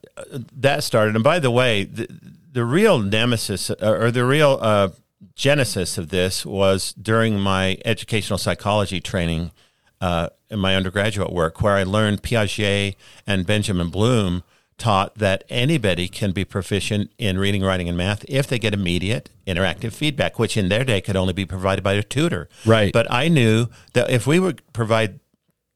that 0.57 0.83
started. 0.83 1.15
And 1.15 1.23
by 1.23 1.39
the 1.39 1.51
way, 1.51 1.83
the, 1.83 2.07
the 2.51 2.63
real 2.65 2.99
nemesis 2.99 3.69
uh, 3.69 3.75
or 3.81 4.11
the 4.11 4.25
real 4.25 4.59
uh, 4.61 4.89
genesis 5.35 5.97
of 5.97 6.09
this 6.09 6.45
was 6.45 6.93
during 6.93 7.39
my 7.39 7.77
educational 7.83 8.37
psychology 8.37 9.01
training 9.01 9.51
uh, 9.99 10.29
in 10.49 10.59
my 10.59 10.75
undergraduate 10.75 11.31
work, 11.31 11.61
where 11.61 11.73
I 11.73 11.83
learned 11.83 12.21
Piaget 12.21 12.95
and 13.25 13.45
Benjamin 13.45 13.89
Bloom 13.89 14.43
taught 14.77 15.15
that 15.15 15.43
anybody 15.49 16.07
can 16.07 16.31
be 16.31 16.45
proficient 16.45 17.11
in 17.17 17.37
reading, 17.37 17.63
writing, 17.63 17.87
and 17.87 17.97
math 17.97 18.25
if 18.27 18.47
they 18.47 18.59
get 18.59 18.73
immediate 18.73 19.29
interactive 19.45 19.93
feedback, 19.93 20.39
which 20.39 20.57
in 20.57 20.69
their 20.69 20.83
day 20.83 21.01
could 21.01 21.15
only 21.15 21.33
be 21.33 21.45
provided 21.45 21.83
by 21.83 21.93
a 21.93 22.03
tutor. 22.03 22.49
Right. 22.65 22.91
But 22.91 23.11
I 23.11 23.27
knew 23.27 23.67
that 23.93 24.09
if 24.09 24.25
we 24.25 24.39
would 24.39 24.61
provide 24.73 25.19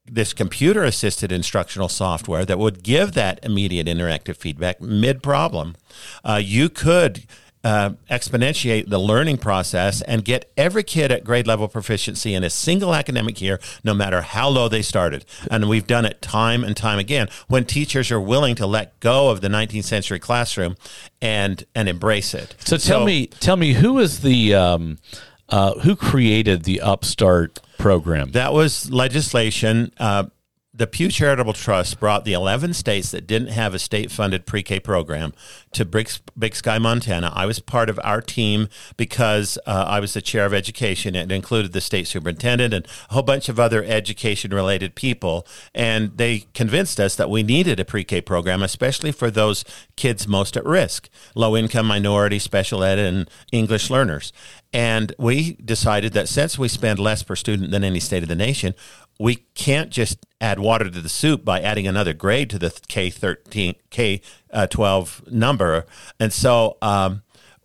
this 0.09 0.33
computer 0.33 0.83
assisted 0.83 1.31
instructional 1.31 1.89
software 1.89 2.45
that 2.45 2.57
would 2.57 2.83
give 2.83 3.11
that 3.13 3.39
immediate 3.43 3.87
interactive 3.87 4.37
feedback 4.37 4.81
mid 4.81 5.21
problem, 5.21 5.75
uh, 6.23 6.39
you 6.41 6.69
could 6.69 7.25
uh, 7.63 7.91
exponentiate 8.09 8.89
the 8.89 8.99
learning 8.99 9.37
process 9.37 10.01
and 10.03 10.23
get 10.23 10.51
every 10.55 10.83
kid 10.83 11.11
at 11.11 11.23
grade 11.23 11.47
level 11.47 11.67
proficiency 11.67 12.33
in 12.33 12.43
a 12.43 12.49
single 12.49 12.93
academic 12.93 13.41
year, 13.41 13.59
no 13.83 13.93
matter 13.93 14.21
how 14.21 14.47
low 14.47 14.69
they 14.69 14.81
started. 14.81 15.25
And 15.49 15.67
we've 15.67 15.87
done 15.87 16.05
it 16.05 16.21
time 16.21 16.63
and 16.63 16.77
time 16.77 16.99
again 16.99 17.27
when 17.47 17.65
teachers 17.65 18.11
are 18.11 18.21
willing 18.21 18.55
to 18.55 18.67
let 18.67 18.99
go 18.99 19.29
of 19.29 19.41
the 19.41 19.47
19th 19.47 19.85
century 19.85 20.19
classroom 20.19 20.75
and 21.21 21.65
and 21.75 21.89
embrace 21.89 22.33
it. 22.33 22.55
So 22.59 22.77
tell 22.77 23.03
me, 23.03 23.27
tell 23.27 23.57
me, 23.57 23.73
who 23.73 23.99
is 23.99 24.21
the 24.21 24.53
um, 24.53 24.99
uh, 25.49 25.79
who 25.79 25.95
created 25.95 26.63
the 26.63 26.81
Upstart 26.81 27.59
program? 27.77 28.31
That 28.31 28.53
was 28.53 28.91
legislation. 28.91 29.91
Uh, 29.97 30.25
the 30.77 30.85
Pew 30.85 31.09
Charitable 31.09 31.53
Trust 31.53 31.99
brought 31.99 32.23
the 32.23 32.33
11 32.33 32.73
states 32.73 33.09
that 33.09 33.25
didn't 33.25 33.49
have 33.49 33.73
a 33.73 33.79
state 33.79 34.11
funded 34.11 34.45
pre 34.45 34.61
K 34.61 34.79
program 34.79 35.33
to 35.73 35.85
Big, 35.85 36.09
Big 36.37 36.55
Sky, 36.55 36.77
Montana. 36.77 37.33
I 37.35 37.47
was 37.47 37.59
part 37.59 37.89
of 37.89 37.99
our 38.03 38.21
team 38.21 38.69
because 38.95 39.57
uh, 39.65 39.85
I 39.87 39.99
was 39.99 40.13
the 40.13 40.21
chair 40.21 40.45
of 40.45 40.53
education. 40.53 41.15
It 41.15 41.31
included 41.31 41.73
the 41.73 41.81
state 41.81 42.07
superintendent 42.07 42.75
and 42.75 42.85
a 43.09 43.13
whole 43.13 43.23
bunch 43.23 43.49
of 43.49 43.59
other 43.59 43.83
education 43.83 44.51
related 44.51 44.93
people. 44.93 45.47
And 45.73 46.15
they 46.15 46.45
convinced 46.53 46.99
us 46.99 47.15
that 47.15 47.29
we 47.29 47.41
needed 47.41 47.79
a 47.79 47.85
pre 47.85 48.03
K 48.03 48.21
program, 48.21 48.61
especially 48.61 49.11
for 49.11 49.31
those 49.31 49.65
kids 49.95 50.27
most 50.27 50.55
at 50.55 50.65
risk 50.65 51.09
low 51.33 51.57
income, 51.57 51.87
minority, 51.87 52.37
special 52.37 52.83
ed, 52.83 52.99
and 52.99 53.27
English 53.51 53.89
learners. 53.89 54.31
And 54.73 55.13
we 55.17 55.53
decided 55.53 56.13
that 56.13 56.27
since 56.27 56.59
we 56.59 56.67
spend 56.67 56.99
less 56.99 57.23
per 57.23 57.35
student 57.35 57.71
than 57.71 57.83
any 57.83 57.99
state 57.99 58.21
of 58.21 58.29
the 58.29 58.35
nation, 58.35 58.75
we 59.19 59.45
can't 59.55 59.89
just 59.89 60.25
add 60.39 60.59
water 60.59 60.89
to 60.89 61.01
the 61.01 61.09
soup 61.09 61.43
by 61.43 61.61
adding 61.61 61.87
another 61.87 62.13
grade 62.13 62.49
to 62.51 62.59
the 62.59 62.77
K 62.87 63.09
thirteen 63.09 63.75
K 63.89 64.21
uh, 64.51 64.67
twelve 64.67 65.23
number, 65.31 65.85
and 66.19 66.31
so 66.31 66.77
um, 66.81 67.23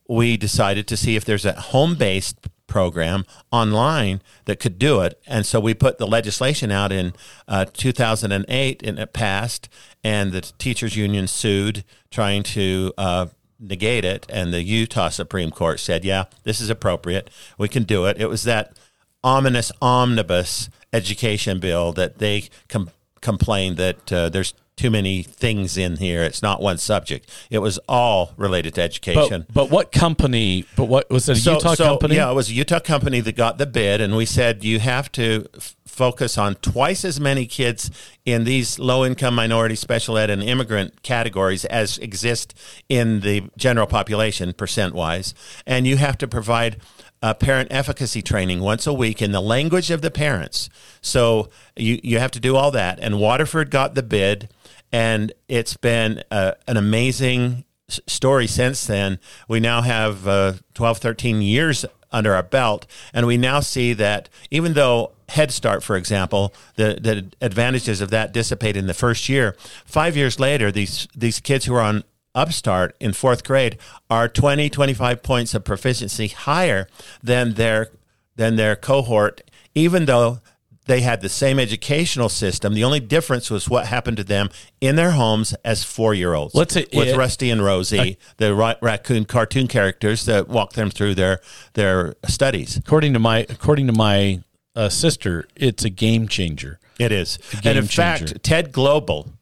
we 0.09 0.37
decided 0.37 0.87
to 0.89 0.97
see 0.97 1.17
if 1.17 1.25
there's 1.25 1.45
a 1.45 1.53
home 1.53 1.95
based 1.95 2.49
program 2.67 3.25
online 3.51 4.23
that 4.47 4.59
could 4.59 4.79
do 4.79 5.01
it, 5.01 5.21
and 5.27 5.45
so 5.45 5.61
we 5.61 5.75
put 5.75 5.99
the 5.99 6.07
legislation 6.07 6.71
out 6.71 6.91
in 6.91 7.13
uh, 7.47 7.67
2008, 7.67 8.83
and 8.83 8.99
it 8.99 9.13
passed, 9.13 9.69
and 10.03 10.33
the 10.33 10.41
teachers 10.41 10.97
union 10.97 11.27
sued, 11.27 11.85
trying 12.11 12.43
to. 12.43 12.93
Uh, 12.97 13.27
negate 13.65 14.05
it 14.05 14.27
and 14.29 14.53
the 14.53 14.61
Utah 14.61 15.09
Supreme 15.09 15.53
Court 15.53 15.79
said, 15.79 16.05
"Yeah, 16.05 16.25
this 16.43 16.61
is 16.61 16.69
appropriate. 16.69 17.31
We 17.57 17.69
can 17.69 17.85
do 17.85 18.07
it." 18.07 18.21
It 18.21 18.29
was 18.29 18.43
that 18.43 18.77
ominous 19.23 19.71
omnibus 19.81 20.69
education 20.93 21.61
bill 21.61 21.93
that 21.93 22.19
they 22.19 22.49
com- 22.69 22.91
complained 23.21 23.77
that 23.79 24.13
uh, 24.13 24.29
there's 24.29 24.55
too 24.77 24.91
many 24.91 25.23
things 25.23 25.77
in 25.77 25.97
here. 25.97 26.23
It's 26.23 26.43
not 26.43 26.61
one 26.61 26.79
subject. 26.79 27.31
It 27.51 27.59
was 27.59 27.79
all 27.89 28.33
related 28.37 28.75
to 28.75 28.83
education. 28.83 29.47
But, 29.49 29.55
but 29.55 29.71
what 29.71 29.93
company? 29.93 30.65
But 30.77 30.87
what 30.87 31.11
was 31.11 31.29
it? 31.29 31.47
A 31.47 31.53
Utah 31.53 31.77
company? 31.77 32.17
Yeah, 32.17 32.31
it 32.31 32.35
was 32.35 32.51
a 32.51 32.55
Utah 32.55 32.81
company 32.81 33.21
that 33.21 33.37
got 33.37 33.59
the 33.59 33.67
bid, 33.67 34.01
and 34.01 34.17
we 34.17 34.27
said 34.27 34.65
you 34.65 34.81
have 34.81 35.13
to 35.13 35.47
focus 35.93 36.39
on 36.39 36.55
twice 36.57 37.05
as 37.05 37.21
many 37.21 37.47
kids 37.47 37.91
in 38.25 38.45
these 38.45 38.79
low 38.79 39.05
income, 39.05 39.35
minority, 39.35 39.75
special 39.75 40.17
ed, 40.17 40.31
and 40.31 40.43
immigrant 40.43 41.03
categories 41.03 41.65
as 41.67 41.99
exist 41.99 42.55
in 42.89 43.21
the 43.21 43.49
general 43.57 43.87
population, 43.87 44.53
percent 44.55 44.95
wise, 44.95 45.35
and 45.67 45.87
you 45.87 45.97
have 45.97 46.19
to 46.19 46.27
provide. 46.27 46.79
Uh, 47.25 47.33
parent 47.33 47.69
efficacy 47.71 48.21
training 48.21 48.59
once 48.59 48.85
a 48.85 48.93
week 48.93 49.23
in 49.23 49.31
the 49.31 49.41
language 49.41 49.93
of 49.93 50.03
the 50.03 50.11
parents. 50.11 50.69
So 51.01 51.51
you, 51.77 52.01
you 52.03 52.19
have 52.19 52.33
to 52.33 52.41
do 52.41 52.57
all 52.57 52.73
that. 52.73 52.99
And 52.99 53.21
Waterford 53.21 53.71
got 53.71 53.95
the 53.95 54.03
bid, 54.03 54.49
and 54.91 55.33
it's 55.47 55.77
been 55.77 56.25
uh, 56.33 56.55
an 56.67 56.77
amazing 56.77 57.65
story 57.89 58.49
since 58.49 58.87
then. 58.87 59.21
We 59.49 59.61
now 59.61 59.83
have 59.83 60.27
uh, 60.27 60.55
12, 60.75 60.99
13 60.99 61.43
years 61.43 61.85
under 62.13 62.35
our 62.35 62.43
belt, 62.43 62.87
and 63.13 63.27
we 63.27 63.37
now 63.37 63.61
see 63.61 63.93
that 63.95 64.29
even 64.51 64.75
though 64.75 65.13
Head 65.29 65.51
Start, 65.51 65.83
for 65.83 65.97
example, 65.97 66.53
the, 66.77 66.99
the 67.01 67.27
advantages 67.45 68.01
of 68.01 68.11
that 68.11 68.33
dissipate 68.33 68.77
in 68.77 68.87
the 68.87 68.95
first 68.95 69.29
year, 69.29 69.57
five 69.85 70.17
years 70.17 70.39
later, 70.39 70.71
these, 70.71 71.09
these 71.17 71.41
kids 71.41 71.65
who 71.65 71.75
are 71.75 71.81
on 71.83 72.05
Upstart 72.35 72.97
in 72.99 73.13
fourth 73.13 73.45
grade 73.45 73.77
are 74.09 74.27
20, 74.27 74.71
25 74.71 75.23
points 75.23 75.55
of 75.55 75.65
proficiency 75.65 76.29
higher 76.29 76.89
than 77.23 77.55
their, 77.55 77.91
than 78.37 78.57
their 78.57 78.75
cohort 78.75 79.43
even 79.75 80.05
though 80.05 80.41
they 80.87 81.01
had 81.03 81.21
the 81.21 81.29
same 81.29 81.59
educational 81.59 82.29
system. 82.29 82.75
The 82.75 82.85
only 82.85 83.01
difference 83.01 83.51
was 83.51 83.69
what 83.69 83.87
happened 83.87 84.17
to 84.17 84.25
them 84.25 84.51
in 84.81 84.97
their 84.97 85.13
homes 85.13 85.55
as 85.65 85.85
four 85.85 86.15
year 86.15 86.35
olds. 86.35 86.55
Let's 86.55 86.75
say- 86.75 86.87
with 86.93 87.09
it- 87.09 87.17
Rusty 87.17 87.51
and 87.51 87.65
Rosie, 87.65 88.19
the 88.39 88.55
ra- 88.55 88.75
raccoon 88.81 89.25
cartoon 89.25 89.69
characters 89.69 90.25
that 90.27 90.49
walk 90.49 90.73
them 90.73 90.91
through 90.91 91.15
their 91.15 91.41
their 91.75 92.15
studies. 92.29 92.77
according 92.77 93.13
to 93.13 93.19
my 93.19 93.39
according 93.49 93.87
to 93.87 93.93
my 93.93 94.43
uh, 94.75 94.89
sister, 94.89 95.47
it's 95.55 95.85
a 95.85 95.91
game 95.91 96.27
changer. 96.29 96.79
It 96.99 97.13
is. 97.13 97.39
And 97.65 97.79
in 97.79 97.89
changer. 97.89 98.27
fact, 98.27 98.43
Ted 98.43 98.73
Global 98.73 99.33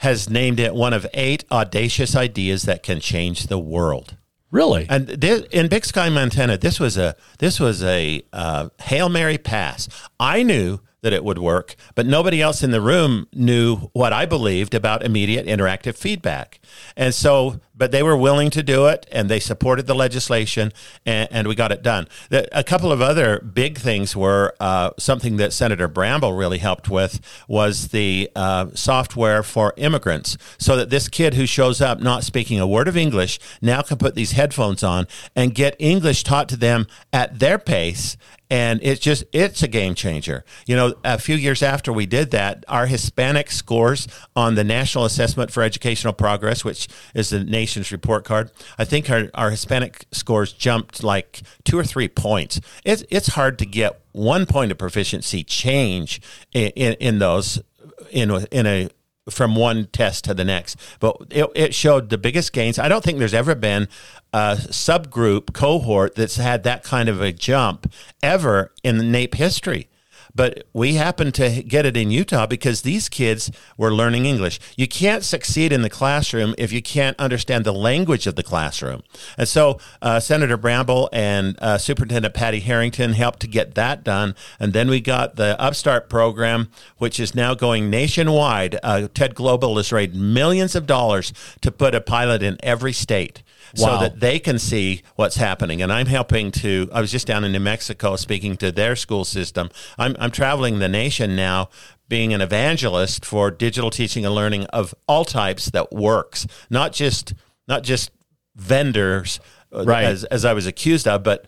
has 0.00 0.28
named 0.28 0.60
it 0.60 0.74
one 0.74 0.92
of 0.92 1.06
eight 1.14 1.44
audacious 1.50 2.14
ideas 2.14 2.62
that 2.64 2.82
can 2.82 3.00
change 3.00 3.46
the 3.46 3.58
world. 3.58 4.16
Really? 4.50 4.86
And 4.88 5.08
this, 5.08 5.42
in 5.50 5.68
Big 5.68 5.84
Sky, 5.84 6.08
Montana, 6.08 6.56
this 6.56 6.78
was 6.78 6.96
a 6.96 7.16
this 7.38 7.58
was 7.58 7.82
a 7.82 8.22
uh, 8.32 8.68
hail 8.80 9.08
mary 9.08 9.38
pass. 9.38 9.88
I 10.20 10.42
knew 10.42 10.80
that 11.02 11.12
it 11.12 11.24
would 11.24 11.38
work, 11.38 11.76
but 11.94 12.06
nobody 12.06 12.40
else 12.40 12.62
in 12.62 12.70
the 12.70 12.80
room 12.80 13.28
knew 13.32 13.76
what 13.92 14.12
I 14.12 14.26
believed 14.26 14.74
about 14.74 15.04
immediate 15.04 15.46
interactive 15.46 15.96
feedback. 15.96 16.58
And 16.96 17.14
so, 17.14 17.60
but 17.74 17.92
they 17.92 18.02
were 18.02 18.16
willing 18.16 18.50
to 18.50 18.62
do 18.62 18.86
it, 18.86 19.06
and 19.12 19.28
they 19.28 19.38
supported 19.38 19.86
the 19.86 19.94
legislation, 19.94 20.72
and, 21.04 21.28
and 21.30 21.46
we 21.46 21.54
got 21.54 21.70
it 21.70 21.82
done. 21.82 22.08
The, 22.30 22.48
a 22.58 22.64
couple 22.64 22.90
of 22.90 23.02
other 23.02 23.40
big 23.40 23.78
things 23.78 24.16
were 24.16 24.54
uh, 24.58 24.90
something 24.98 25.36
that 25.36 25.52
Senator 25.52 25.86
Bramble 25.86 26.32
really 26.32 26.58
helped 26.58 26.88
with 26.88 27.20
was 27.46 27.88
the 27.88 28.30
uh, 28.34 28.68
software 28.74 29.42
for 29.42 29.74
immigrants, 29.76 30.38
so 30.58 30.76
that 30.76 30.90
this 30.90 31.08
kid 31.08 31.34
who 31.34 31.46
shows 31.46 31.80
up 31.80 32.00
not 32.00 32.24
speaking 32.24 32.58
a 32.58 32.66
word 32.66 32.88
of 32.88 32.96
English 32.96 33.38
now 33.60 33.82
can 33.82 33.98
put 33.98 34.14
these 34.14 34.32
headphones 34.32 34.82
on 34.82 35.06
and 35.34 35.54
get 35.54 35.76
English 35.78 36.24
taught 36.24 36.48
to 36.48 36.56
them 36.56 36.86
at 37.12 37.38
their 37.38 37.58
pace 37.58 38.16
and 38.50 38.80
it's 38.82 39.00
just 39.00 39.24
it's 39.32 39.62
a 39.62 39.68
game 39.68 39.94
changer. 39.94 40.44
You 40.66 40.76
know 40.76 40.94
a 41.04 41.18
few 41.18 41.36
years 41.36 41.62
after 41.62 41.92
we 41.92 42.06
did 42.06 42.30
that 42.30 42.64
our 42.68 42.86
hispanic 42.86 43.50
scores 43.50 44.08
on 44.34 44.54
the 44.54 44.64
national 44.64 45.04
assessment 45.04 45.50
for 45.50 45.62
educational 45.62 46.12
progress 46.12 46.64
which 46.64 46.88
is 47.14 47.30
the 47.30 47.42
nation's 47.44 47.92
report 47.92 48.24
card 48.24 48.50
i 48.78 48.84
think 48.84 49.10
our, 49.10 49.30
our 49.34 49.50
hispanic 49.50 50.06
scores 50.12 50.52
jumped 50.52 51.02
like 51.02 51.42
two 51.64 51.78
or 51.78 51.84
three 51.84 52.08
points. 52.08 52.60
It's, 52.84 53.04
it's 53.10 53.28
hard 53.28 53.58
to 53.60 53.66
get 53.66 54.00
one 54.12 54.46
point 54.46 54.72
of 54.72 54.78
proficiency 54.78 55.44
change 55.44 56.20
in, 56.52 56.68
in, 56.70 56.94
in 56.94 57.18
those 57.18 57.62
in, 58.10 58.30
in 58.50 58.66
a 58.66 58.88
from 59.28 59.56
one 59.56 59.86
test 59.86 60.24
to 60.24 60.34
the 60.34 60.44
next. 60.44 60.76
But 61.00 61.16
it, 61.30 61.50
it 61.54 61.74
showed 61.74 62.10
the 62.10 62.18
biggest 62.18 62.52
gains. 62.52 62.78
I 62.78 62.88
don't 62.88 63.02
think 63.02 63.18
there's 63.18 63.34
ever 63.34 63.54
been 63.54 63.88
a 64.32 64.56
subgroup 64.56 65.52
cohort 65.52 66.14
that's 66.14 66.36
had 66.36 66.62
that 66.64 66.84
kind 66.84 67.08
of 67.08 67.20
a 67.20 67.32
jump 67.32 67.92
ever 68.22 68.72
in 68.82 68.98
NAEP 68.98 69.34
history. 69.34 69.88
But 70.36 70.66
we 70.74 70.94
happened 70.94 71.34
to 71.36 71.62
get 71.62 71.86
it 71.86 71.96
in 71.96 72.10
Utah 72.10 72.46
because 72.46 72.82
these 72.82 73.08
kids 73.08 73.50
were 73.78 73.92
learning 73.92 74.26
English. 74.26 74.60
You 74.76 74.86
can't 74.86 75.24
succeed 75.24 75.72
in 75.72 75.80
the 75.80 75.90
classroom 75.90 76.54
if 76.58 76.72
you 76.72 76.82
can't 76.82 77.18
understand 77.18 77.64
the 77.64 77.72
language 77.72 78.26
of 78.26 78.36
the 78.36 78.42
classroom. 78.42 79.02
And 79.38 79.48
so 79.48 79.78
uh, 80.02 80.20
Senator 80.20 80.58
Bramble 80.58 81.08
and 81.12 81.58
uh, 81.60 81.78
Superintendent 81.78 82.34
Patty 82.34 82.60
Harrington 82.60 83.14
helped 83.14 83.40
to 83.40 83.46
get 83.46 83.74
that 83.76 84.04
done. 84.04 84.34
And 84.60 84.74
then 84.74 84.90
we 84.90 85.00
got 85.00 85.36
the 85.36 85.58
Upstart 85.58 86.10
program, 86.10 86.68
which 86.98 87.18
is 87.18 87.34
now 87.34 87.54
going 87.54 87.88
nationwide. 87.88 88.78
Uh, 88.82 89.08
Ted 89.12 89.34
Global 89.34 89.76
has 89.76 89.90
raised 89.90 90.14
millions 90.14 90.74
of 90.74 90.86
dollars 90.86 91.32
to 91.62 91.72
put 91.72 91.94
a 91.94 92.00
pilot 92.02 92.42
in 92.42 92.58
every 92.62 92.92
state 92.92 93.42
so 93.74 93.98
that 93.98 94.20
they 94.20 94.38
can 94.38 94.58
see 94.58 95.02
what's 95.16 95.36
happening. 95.36 95.82
And 95.82 95.92
I'm 95.92 96.06
helping 96.06 96.50
to, 96.52 96.88
I 96.92 97.00
was 97.00 97.10
just 97.10 97.26
down 97.26 97.44
in 97.44 97.52
New 97.52 97.60
Mexico 97.60 98.16
speaking 98.16 98.56
to 98.58 98.70
their 98.72 98.96
school 98.96 99.24
system. 99.24 99.70
I'm, 99.98 100.16
I'm 100.18 100.30
traveling 100.30 100.78
the 100.78 100.88
nation 100.88 101.34
now. 101.36 101.68
Being 102.08 102.32
an 102.32 102.40
evangelist 102.40 103.24
for 103.24 103.50
digital 103.50 103.90
teaching 103.90 104.24
and 104.24 104.32
learning 104.32 104.66
of 104.66 104.94
all 105.08 105.24
types 105.24 105.70
that 105.70 105.90
works, 105.92 106.46
not 106.70 106.92
just 106.92 107.34
not 107.66 107.82
just 107.82 108.12
vendors, 108.54 109.40
uh, 109.72 109.84
Right. 109.84 110.04
as, 110.04 110.22
as 110.24 110.44
I 110.44 110.52
was 110.52 110.66
accused 110.66 111.08
of, 111.08 111.22
but 111.22 111.46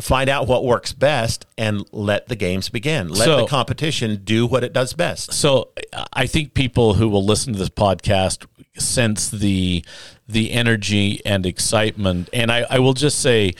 find 0.00 0.28
out 0.28 0.46
what 0.48 0.64
works 0.64 0.92
best 0.92 1.46
and 1.56 1.84
let 1.92 2.26
the 2.28 2.36
games 2.36 2.68
begin. 2.68 3.08
Let 3.08 3.24
So- 3.24 3.36
the 3.42 3.46
competition 3.46 4.22
do 4.24 4.46
what 4.46 4.64
it 4.64 4.72
does 4.72 4.92
best. 4.92 5.32
So 5.32 5.70
I 6.12 6.26
think 6.26 6.52
people 6.54 6.94
who 6.94 7.08
will 7.08 7.24
listen 7.24 7.52
to 7.52 7.58
this 7.58 7.68
podcast 7.70 8.44
sense 8.78 9.28
the 9.30 9.84
the 10.28 10.52
energy 10.52 11.20
and 11.24 11.46
excitement, 11.46 12.28
and 12.32 12.50
I, 12.50 12.66
I 12.70 12.78
will 12.78 12.94
just 12.94 13.20
say. 13.20 13.52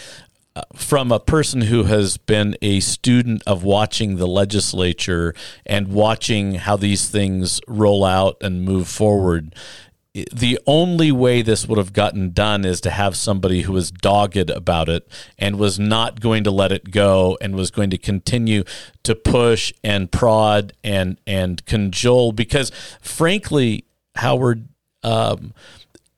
uh, 0.56 0.62
From 0.74 1.12
a 1.12 1.20
person 1.20 1.60
who 1.62 1.84
has 1.84 2.16
been 2.16 2.56
a 2.62 2.80
student 2.80 3.42
of 3.46 3.62
watching 3.62 4.16
the 4.16 4.26
legislature 4.26 5.34
and 5.66 5.88
watching 5.88 6.54
how 6.54 6.76
these 6.78 7.10
things 7.10 7.60
roll 7.68 8.04
out 8.04 8.36
and 8.40 8.64
move 8.64 8.88
forward, 8.88 9.54
the 10.32 10.58
only 10.66 11.12
way 11.12 11.42
this 11.42 11.68
would 11.68 11.76
have 11.76 11.92
gotten 11.92 12.30
done 12.32 12.64
is 12.64 12.80
to 12.80 12.90
have 12.90 13.14
somebody 13.16 13.62
who 13.62 13.72
was 13.74 13.90
dogged 13.90 14.48
about 14.48 14.88
it 14.88 15.06
and 15.38 15.58
was 15.58 15.78
not 15.78 16.20
going 16.20 16.42
to 16.44 16.50
let 16.50 16.72
it 16.72 16.90
go 16.90 17.36
and 17.42 17.54
was 17.54 17.70
going 17.70 17.90
to 17.90 17.98
continue 17.98 18.64
to 19.02 19.14
push 19.14 19.74
and 19.84 20.10
prod 20.10 20.72
and 20.82 21.18
and 21.26 21.66
cajole 21.66 22.32
because 22.32 22.72
frankly 23.02 23.84
howard 24.14 24.68
um, 25.02 25.52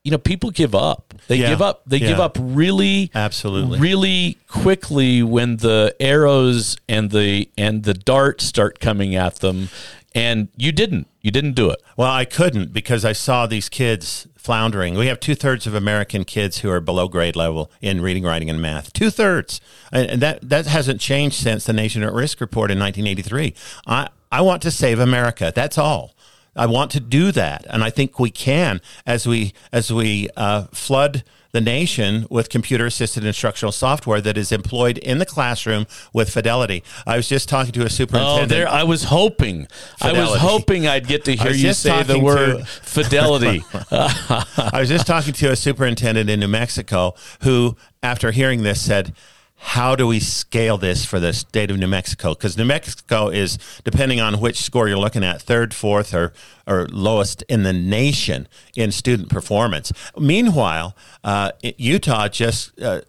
you 0.03 0.11
know 0.11 0.17
people 0.17 0.49
give 0.51 0.73
up 0.73 1.13
they 1.27 1.35
Yeah. 1.37 1.49
give 1.49 1.61
up 1.61 1.83
they 1.85 1.99
give 1.99 2.19
up 2.19 2.37
really 2.39 3.11
Absolutely. 3.13 3.79
really 3.79 4.37
quickly 4.47 5.21
when 5.23 5.57
the 5.57 5.95
arrows 5.99 6.77
and 6.87 7.11
the 7.11 7.49
and 7.57 7.83
the 7.83 7.93
darts 7.93 8.45
start 8.45 8.79
coming 8.79 9.15
at 9.15 9.35
them 9.37 9.69
and 10.15 10.47
you 10.57 10.71
didn't 10.71 11.07
you 11.21 11.31
didn't 11.31 11.53
do 11.53 11.69
it 11.69 11.81
Well, 11.97 12.09
I 12.11 12.25
couldn't 12.25 12.71
because 12.73 13.03
I 13.05 13.11
saw 13.13 13.45
these 13.45 13.67
kids 13.69 14.25
floundering. 14.37 14.95
We 14.95 15.07
have 15.07 15.19
two 15.19 15.35
thirds 15.35 15.67
of 15.67 15.75
American 15.75 16.23
kids 16.23 16.59
who 16.59 16.71
are 16.71 16.79
below 16.79 17.07
grade 17.09 17.35
level 17.35 17.69
in 17.81 17.99
reading, 18.01 18.23
writing, 18.23 18.49
and 18.49 18.61
math. 18.61 18.93
Two 18.93 19.09
thirds, 19.11 19.59
and 19.91 20.09
and 20.09 20.21
that 20.21 20.47
that 20.49 20.65
hasn't 20.65 21.01
changed 21.01 21.35
since 21.35 21.65
the 21.65 21.73
Nation 21.73 22.03
at 22.03 22.13
Risk 22.13 22.39
report 22.39 22.71
in 22.71 22.79
1983. 22.79 23.53
I 23.85 24.07
I 24.31 24.41
want 24.41 24.61
to 24.63 24.71
save 24.71 24.97
America. 24.99 25.51
That's 25.53 25.77
all. 25.77 26.15
I 26.59 26.65
want 26.65 26.91
to 26.91 26.99
do 26.99 27.31
that, 27.31 27.65
and 27.69 27.85
I 27.85 27.89
think 27.89 28.19
we 28.19 28.29
can 28.29 28.81
as 29.05 29.25
we 29.25 29.53
as 29.71 29.93
we 29.93 30.27
uh, 30.35 30.63
flood 30.73 31.23
the 31.51 31.61
nation 31.61 32.27
with 32.29 32.49
computer 32.49 32.85
assisted 32.85 33.25
instructional 33.25 33.71
software 33.71 34.19
that 34.21 34.37
is 34.37 34.51
employed 34.51 34.97
in 34.97 35.19
the 35.19 35.25
classroom 35.25 35.87
with 36.13 36.29
fidelity. 36.29 36.83
I 37.07 37.15
was 37.15 37.29
just 37.29 37.47
talking 37.47 37.71
to 37.71 37.85
a 37.85 37.89
superintendent. 37.89 38.29
Oh, 38.29 38.43
superintendent. 38.43 38.49
there! 38.49 38.67
I 38.67 38.83
was 38.83 39.05
hoping. 39.05 39.67
I 40.01 40.11
was 40.11 40.37
hoping 40.37 40.85
I'd 40.85 41.07
get 41.07 41.23
to 41.25 41.35
hear 41.35 41.51
you 41.51 41.71
say 41.73 42.03
the 42.03 42.19
word 42.19 42.59
to- 42.59 42.65
fidelity. 42.83 43.63
I 43.89 44.71
was 44.79 44.89
just 44.89 45.07
talking 45.07 45.33
to 45.33 45.51
a 45.51 45.55
superintendent 45.55 46.29
in 46.29 46.41
New 46.41 46.49
Mexico 46.49 47.15
who, 47.43 47.77
after 48.03 48.31
hearing 48.31 48.63
this, 48.63 48.81
said, 48.81 49.15
how 49.61 49.93
do 49.93 50.07
we 50.07 50.21
scale 50.21 50.77
this 50.77 51.03
for 51.03 51.19
the 51.19 51.33
state 51.33 51.69
of 51.69 51.77
New 51.77 51.87
Mexico? 51.87 52.33
Because 52.33 52.57
New 52.57 52.63
Mexico 52.63 53.27
is, 53.27 53.57
depending 53.83 54.21
on 54.21 54.39
which 54.39 54.61
score 54.61 54.87
you're 54.87 54.97
looking 54.97 55.23
at, 55.23 55.41
third, 55.41 55.73
fourth, 55.73 56.13
or, 56.13 56.31
or 56.65 56.87
lowest 56.87 57.43
in 57.43 57.63
the 57.63 57.73
nation 57.73 58.47
in 58.75 58.91
student 58.91 59.29
performance. 59.29 59.91
Meanwhile, 60.17 60.95
uh, 61.25 61.51
Utah 61.61 62.29
just, 62.29 62.79
uh, 62.81 63.01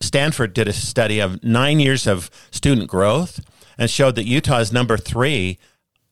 Stanford 0.00 0.54
did 0.54 0.68
a 0.68 0.72
study 0.72 1.18
of 1.18 1.42
nine 1.42 1.80
years 1.80 2.06
of 2.06 2.30
student 2.52 2.88
growth 2.88 3.40
and 3.76 3.90
showed 3.90 4.14
that 4.14 4.26
Utah 4.26 4.58
is 4.58 4.72
number 4.72 4.96
three 4.96 5.58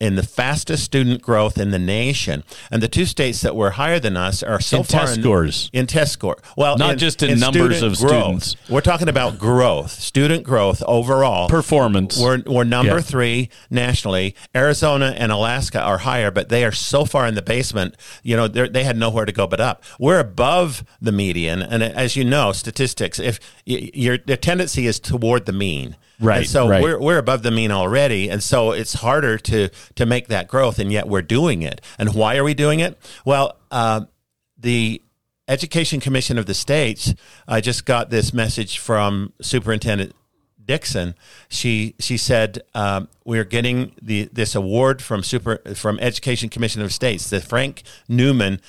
in 0.00 0.14
the 0.14 0.22
fastest 0.22 0.84
student 0.84 1.20
growth 1.22 1.58
in 1.58 1.70
the 1.72 1.78
nation. 1.78 2.44
And 2.70 2.80
the 2.82 2.88
two 2.88 3.04
states 3.04 3.40
that 3.40 3.56
were 3.56 3.70
higher 3.72 3.98
than 3.98 4.16
us 4.16 4.42
are 4.44 4.60
so 4.60 4.78
In 4.78 4.84
far 4.84 5.00
test 5.06 5.20
scores. 5.20 5.70
In 5.72 5.86
test 5.88 6.12
score. 6.12 6.36
Well, 6.56 6.76
Not 6.78 6.98
just 6.98 7.22
in 7.22 7.40
numbers 7.40 7.78
student 7.78 7.92
of 7.94 7.98
growth. 7.98 8.42
students. 8.42 8.56
We're 8.70 8.80
talking 8.80 9.08
about 9.08 9.38
growth, 9.38 9.90
student 9.90 10.44
growth 10.44 10.82
overall. 10.86 11.48
Performance. 11.48 12.18
We're, 12.20 12.42
we're 12.46 12.64
number 12.64 12.96
Yeah. 12.96 13.00
three 13.00 13.48
nationally. 13.70 14.36
Arizona 14.54 15.14
and 15.16 15.32
Alaska 15.32 15.80
are 15.80 15.98
higher, 15.98 16.30
but 16.30 16.48
they 16.48 16.64
are 16.64 16.72
so 16.72 17.04
far 17.04 17.26
in 17.26 17.34
the 17.34 17.42
basement. 17.42 17.96
You 18.22 18.36
know, 18.36 18.46
they're- 18.48 18.68
had 18.78 18.96
nowhere 18.96 19.24
to 19.26 19.32
go 19.32 19.46
but 19.48 19.60
up. 19.60 19.82
We're 19.98 20.20
above 20.20 20.84
the 21.02 21.10
median, 21.12 21.60
and 21.60 21.82
as 21.82 22.14
you 22.14 22.24
know, 22.24 22.52
statistics. 22.52 23.18
If 23.18 23.40
your 23.66 24.16
the 24.16 24.36
tendency 24.36 24.86
is 24.86 25.00
toward 25.00 25.44
the 25.46 25.52
mean, 25.52 25.96
Right, 26.20 26.38
And 26.38 26.46
so 26.46 26.68
right. 26.68 26.82
we're 26.82 26.98
we're 26.98 27.18
above 27.18 27.42
the 27.42 27.50
mean 27.50 27.70
already, 27.70 28.28
and 28.28 28.42
so 28.42 28.72
it's 28.72 28.94
harder 28.94 29.38
to 29.38 29.68
to 29.94 30.06
make 30.06 30.26
that 30.28 30.48
growth, 30.48 30.78
and 30.78 30.90
yet 30.90 31.06
we're 31.08 31.22
doing 31.22 31.62
it. 31.62 31.80
And 31.98 32.14
why 32.14 32.36
are 32.36 32.44
we 32.44 32.54
doing 32.54 32.80
it? 32.80 32.98
Well, 33.24 33.56
uh, 33.70 34.06
the 34.58 35.00
Education 35.46 36.00
Commission 36.00 36.36
of 36.36 36.46
the 36.46 36.54
states. 36.54 37.14
I 37.46 37.60
just 37.60 37.84
got 37.84 38.10
this 38.10 38.34
message 38.34 38.78
from 38.78 39.32
Superintendent 39.40 40.14
Dickson. 40.62 41.14
She 41.48 41.94
she 41.98 42.16
said 42.16 42.62
um, 42.74 43.08
we're 43.24 43.44
getting 43.44 43.92
the 44.02 44.28
this 44.32 44.54
award 44.54 45.00
from 45.00 45.22
super 45.22 45.58
from 45.74 45.98
Education 46.00 46.48
Commission 46.48 46.82
of 46.82 46.92
States, 46.92 47.30
the 47.30 47.40
Frank 47.40 47.82
Newman 48.08 48.60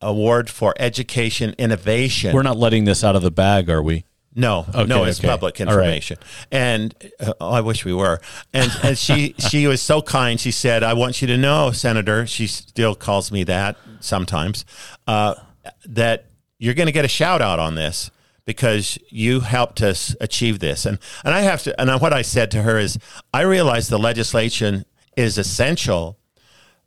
Award 0.00 0.48
for 0.48 0.74
Education 0.78 1.54
Innovation. 1.58 2.34
We're 2.34 2.42
not 2.42 2.56
letting 2.56 2.84
this 2.84 3.04
out 3.04 3.16
of 3.16 3.22
the 3.22 3.30
bag, 3.30 3.68
are 3.68 3.82
we? 3.82 4.04
No, 4.34 4.66
Okay, 4.74 4.84
no, 4.86 5.04
it's 5.04 5.20
okay. 5.20 5.28
public 5.28 5.60
All 5.60 5.66
right. 5.66 5.72
information. 5.74 6.18
And 6.50 6.92
uh, 7.20 7.34
oh, 7.40 7.50
I 7.52 7.60
wish 7.60 7.84
we 7.84 7.94
were. 7.94 8.20
And 8.52 8.70
and 8.82 8.98
she 8.98 9.34
she 9.50 9.66
was 9.66 9.80
so 9.80 10.02
kind. 10.02 10.40
She 10.40 10.50
said, 10.50 10.82
"I 10.82 10.92
want 10.94 11.20
you 11.22 11.28
to 11.28 11.36
know, 11.36 11.70
Senator." 11.70 12.26
She 12.26 12.46
still 12.48 12.94
calls 12.94 13.30
me 13.30 13.44
that 13.44 13.76
sometimes. 14.00 14.64
Uh, 15.06 15.34
that 15.86 16.26
you're 16.58 16.74
going 16.74 16.86
to 16.86 16.92
get 16.92 17.04
a 17.04 17.08
shout 17.08 17.40
out 17.42 17.58
on 17.60 17.74
this 17.76 18.10
because 18.44 18.98
you 19.08 19.40
helped 19.40 19.80
us 19.82 20.16
achieve 20.20 20.58
this. 20.58 20.84
And 20.84 20.98
and 21.24 21.32
I 21.32 21.42
have 21.42 21.62
to. 21.62 21.80
And 21.80 22.00
what 22.00 22.12
I 22.12 22.22
said 22.22 22.50
to 22.52 22.62
her 22.62 22.76
is, 22.78 22.98
I 23.32 23.42
realize 23.42 23.88
the 23.88 23.98
legislation 23.98 24.84
is 25.16 25.38
essential, 25.38 26.18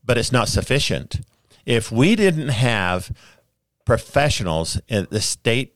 but 0.03 0.17
it's 0.17 0.33
not 0.33 0.49
sufficient. 0.49 1.21
If 1.65 1.91
we 1.93 2.15
didn't 2.17 2.49
have 2.49 3.11
professionals 3.85 4.81
at 4.89 5.09
the 5.11 5.21
state 5.21 5.75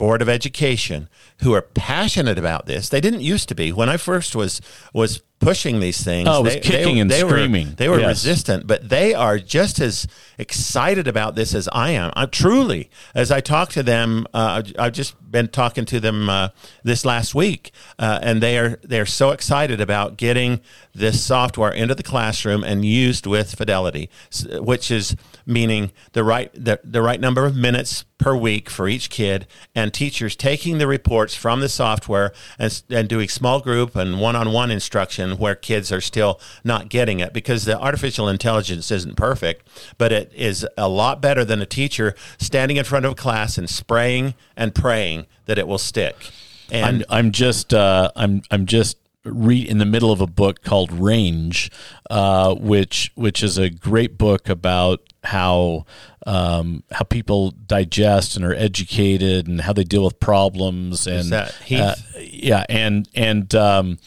board 0.00 0.22
of 0.22 0.30
education 0.30 1.10
who 1.42 1.52
are 1.52 1.60
passionate 1.60 2.38
about 2.38 2.64
this. 2.64 2.88
They 2.88 3.02
didn't 3.02 3.20
used 3.20 3.50
to 3.50 3.54
be. 3.54 3.70
When 3.70 3.90
I 3.90 3.98
first 3.98 4.34
was 4.34 4.62
was 4.94 5.20
pushing 5.40 5.80
these 5.80 6.04
things, 6.04 6.28
Oh, 6.28 6.40
it 6.40 6.44
was 6.44 6.54
they, 6.54 6.60
kicking 6.60 6.94
they, 6.96 7.00
and 7.00 7.10
they 7.10 7.20
screaming. 7.20 7.68
Were, 7.70 7.74
they 7.74 7.88
were 7.88 7.98
Yes. 7.98 8.08
resistant, 8.24 8.66
but 8.66 8.88
they 8.88 9.14
are 9.14 9.38
just 9.38 9.80
as 9.80 10.06
excited 10.38 11.08
about 11.08 11.34
this 11.34 11.54
as 11.54 11.68
I 11.72 11.90
am. 11.90 12.12
I 12.14 12.26
truly, 12.26 12.90
as 13.14 13.30
I 13.30 13.40
talk 13.40 13.70
to 13.70 13.82
them, 13.82 14.26
uh, 14.34 14.62
I've 14.78 14.92
just 14.92 15.14
been 15.30 15.48
talking 15.48 15.84
to 15.86 16.00
them 16.00 16.28
uh, 16.28 16.48
this 16.82 17.04
last 17.04 17.34
week, 17.34 17.70
uh, 17.98 18.18
and 18.22 18.42
they 18.42 18.58
are 18.58 18.78
they 18.82 19.00
are 19.00 19.06
so 19.06 19.30
excited 19.30 19.80
about 19.80 20.16
getting 20.16 20.60
this 20.94 21.24
software 21.24 21.70
into 21.72 21.94
the 21.94 22.02
classroom 22.02 22.64
and 22.64 22.84
used 22.84 23.26
with 23.26 23.54
fidelity, 23.54 24.10
which 24.58 24.90
is 24.90 25.16
meaning 25.46 25.90
the 26.12 26.24
right 26.24 26.50
the, 26.52 26.80
the 26.84 27.00
right 27.00 27.20
number 27.20 27.46
of 27.46 27.54
minutes 27.56 28.04
per 28.18 28.34
week 28.36 28.68
for 28.68 28.88
each 28.88 29.08
kid, 29.08 29.46
and 29.74 29.94
teachers 29.94 30.36
taking 30.36 30.76
the 30.78 30.86
reports 30.86 31.34
from 31.34 31.60
the 31.60 31.68
software 31.68 32.32
and, 32.58 32.82
and 32.90 33.08
doing 33.08 33.28
small 33.28 33.60
group 33.60 33.96
and 33.96 34.20
one-on-one 34.20 34.70
instruction 34.70 35.29
where 35.38 35.54
kids 35.54 35.92
are 35.92 36.00
still 36.00 36.40
not 36.64 36.88
getting 36.88 37.20
it 37.20 37.32
because 37.32 37.64
the 37.64 37.78
artificial 37.78 38.28
intelligence 38.28 38.90
isn't 38.90 39.16
perfect, 39.16 39.66
but 39.98 40.12
it 40.12 40.32
is 40.34 40.66
a 40.76 40.88
lot 40.88 41.20
better 41.20 41.44
than 41.44 41.60
a 41.60 41.66
teacher 41.66 42.14
standing 42.38 42.76
in 42.76 42.84
front 42.84 43.04
of 43.04 43.12
a 43.12 43.14
class 43.14 43.58
and 43.58 43.68
spraying 43.68 44.34
and 44.56 44.74
praying 44.74 45.26
that 45.46 45.58
it 45.58 45.66
will 45.66 45.78
stick. 45.78 46.30
And 46.70 47.04
I'm 47.08 47.26
I'm 47.26 47.32
just 47.32 47.74
uh, 47.74 48.10
I'm 48.14 48.42
I'm 48.50 48.66
just 48.66 48.96
re 49.24 49.58
in 49.58 49.78
the 49.78 49.84
middle 49.84 50.12
of 50.12 50.20
a 50.20 50.26
book 50.26 50.62
called 50.62 50.92
Range, 50.92 51.70
uh, 52.08 52.54
which 52.54 53.12
which 53.14 53.42
is 53.42 53.58
a 53.58 53.68
great 53.68 54.16
book 54.16 54.48
about 54.48 55.02
how 55.22 55.84
um, 56.26 56.82
how 56.90 57.04
people 57.04 57.50
digest 57.50 58.36
and 58.36 58.44
are 58.44 58.54
educated 58.54 59.46
and 59.46 59.60
how 59.60 59.72
they 59.72 59.84
deal 59.84 60.04
with 60.04 60.20
problems 60.20 61.06
and 61.06 61.30
uh, 61.32 61.94
yeah 62.20 62.64
and 62.68 63.08
and 63.14 63.54
um, 63.54 63.98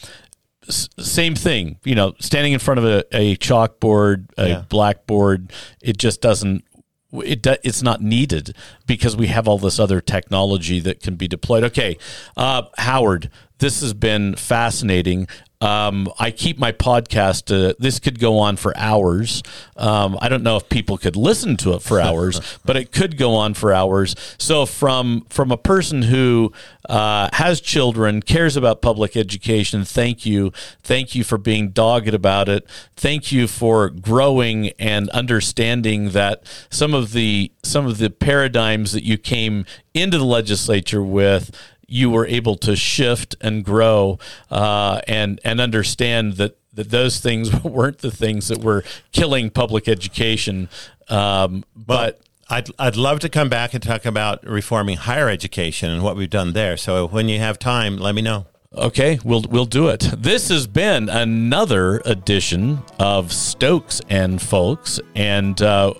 s- 0.68 0.88
same 0.98 1.34
thing 1.34 1.78
you 1.84 1.94
know 1.94 2.14
standing 2.20 2.52
in 2.52 2.58
front 2.58 2.78
of 2.78 2.84
a, 2.84 3.04
a 3.12 3.36
chalkboard 3.36 4.26
a 4.38 4.48
Yeah. 4.48 4.64
blackboard 4.68 5.52
it 5.80 5.96
just 5.98 6.20
doesn't 6.20 6.64
it 7.12 7.42
do, 7.42 7.54
it's 7.62 7.80
not 7.82 8.00
needed 8.02 8.56
because 8.88 9.16
we 9.16 9.28
have 9.28 9.46
all 9.46 9.58
this 9.58 9.78
other 9.78 10.00
technology 10.00 10.80
that 10.80 10.98
can 11.00 11.14
be 11.14 11.28
deployed. 11.28 11.62
Okay, 11.62 11.96
uh, 12.36 12.62
Howard, 12.78 13.30
this 13.60 13.82
has 13.82 13.94
been 13.94 14.34
fascinating. 14.34 15.28
Um, 15.64 16.12
I 16.18 16.30
keep 16.30 16.58
my 16.58 16.72
podcast. 16.72 17.50
Uh, 17.50 17.72
this 17.78 17.98
could 17.98 18.18
go 18.18 18.38
on 18.38 18.56
for 18.56 18.76
hours. 18.76 19.42
Um, 19.76 20.18
I 20.20 20.28
don't 20.28 20.42
know 20.42 20.56
if 20.56 20.68
people 20.68 20.98
could 20.98 21.16
listen 21.16 21.56
to 21.58 21.72
it 21.72 21.80
for 21.80 21.98
hours, 21.98 22.58
but 22.66 22.76
it 22.76 22.92
could 22.92 23.16
go 23.16 23.34
on 23.34 23.54
for 23.54 23.72
hours. 23.72 24.14
So, 24.36 24.66
from 24.66 25.24
from 25.30 25.50
a 25.50 25.56
person 25.56 26.02
who 26.02 26.52
uh, 26.88 27.30
has 27.32 27.62
children, 27.62 28.20
cares 28.20 28.56
about 28.56 28.82
public 28.82 29.16
education, 29.16 29.86
thank 29.86 30.26
you, 30.26 30.52
thank 30.82 31.14
you 31.14 31.24
for 31.24 31.38
being 31.38 31.70
dogged 31.70 32.12
about 32.12 32.50
it. 32.50 32.66
Thank 32.94 33.32
you 33.32 33.48
for 33.48 33.88
growing 33.88 34.68
and 34.78 35.08
understanding 35.10 36.10
that 36.10 36.44
some 36.68 36.92
of 36.92 37.12
the 37.12 37.50
some 37.62 37.86
of 37.86 37.96
the 37.96 38.10
paradigms 38.10 38.92
that 38.92 39.04
you 39.04 39.16
came 39.16 39.64
into 39.94 40.18
the 40.18 40.24
legislature 40.24 41.02
with 41.02 41.50
you 41.94 42.10
were 42.10 42.26
able 42.26 42.56
to 42.56 42.74
shift 42.74 43.36
and 43.40 43.64
grow 43.64 44.18
uh, 44.50 45.00
and 45.06 45.40
and 45.44 45.60
understand 45.60 46.32
that 46.34 46.58
that 46.72 46.90
those 46.90 47.20
things 47.20 47.54
weren't 47.64 47.98
the 47.98 48.10
things 48.10 48.48
that 48.48 48.58
were 48.58 48.82
killing 49.12 49.48
public 49.48 49.86
education. 49.88 50.68
Um, 51.08 51.64
but 51.76 52.20
I'd, 52.50 52.68
I'd 52.80 52.96
love 52.96 53.20
to 53.20 53.28
come 53.28 53.48
back 53.48 53.74
and 53.74 53.82
talk 53.82 54.04
about 54.04 54.44
reforming 54.44 54.96
higher 54.96 55.28
education 55.28 55.88
and 55.88 56.02
what 56.02 56.16
we've 56.16 56.28
done 56.28 56.52
there. 56.52 56.76
So 56.76 57.06
when 57.06 57.28
you 57.28 57.38
have 57.38 57.60
time, 57.60 57.96
let 57.96 58.14
me 58.16 58.22
know. 58.22 58.46
Okay, 58.76 59.20
we'll 59.22 59.44
we'll 59.48 59.66
do 59.66 59.86
it. 59.86 60.00
This 60.18 60.48
has 60.48 60.66
been 60.66 61.08
another 61.08 62.02
edition 62.04 62.82
of 62.98 63.32
Stokes 63.32 64.00
and 64.08 64.42
Folks, 64.42 64.98
and 65.14 65.62
uh, 65.62 65.94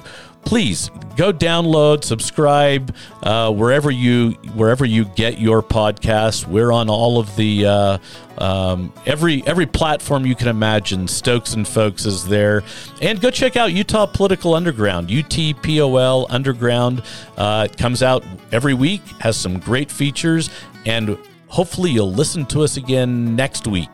please 0.45 0.91
go 1.17 1.33
download, 1.33 2.05
subscribe 2.05 2.95
uh, 3.23 3.53
wherever 3.53 3.91
you 3.91 4.33
wherever 4.55 4.85
you 4.85 5.05
get 5.05 5.39
your 5.39 5.63
podcasts. 5.63 6.47
We're 6.47 6.73
on 6.73 6.89
all 6.89 7.19
of 7.19 7.35
the 7.37 7.67
uh, 7.67 7.99
um, 8.39 8.93
every 9.07 9.47
every 9.47 9.67
platform 9.67 10.27
you 10.27 10.35
can 10.35 10.49
imagine. 10.49 11.09
Stokes 11.09 11.55
and 11.55 11.67
Folks 11.67 12.05
is 12.07 12.27
there, 12.27 12.63
and 13.01 13.21
go 13.21 13.31
check 13.31 13.57
out 13.57 13.73
Utah 13.73 14.07
Political 14.07 14.55
Underground, 14.55 15.09
UTPOL 15.09 16.27
Underground. 16.31 17.03
Uh, 17.37 17.69
it 17.71 17.77
comes 17.79 18.03
out 18.03 18.25
every 18.53 18.75
week, 18.75 19.03
has 19.21 19.37
some 19.37 19.59
great 19.59 19.91
features, 19.91 20.51
and 20.87 21.19
hopefully 21.49 21.91
you'll 21.91 22.13
listen 22.13 22.45
to 22.47 22.63
us 22.63 22.77
again 22.77 23.37
next 23.37 23.67
week. 23.67 23.89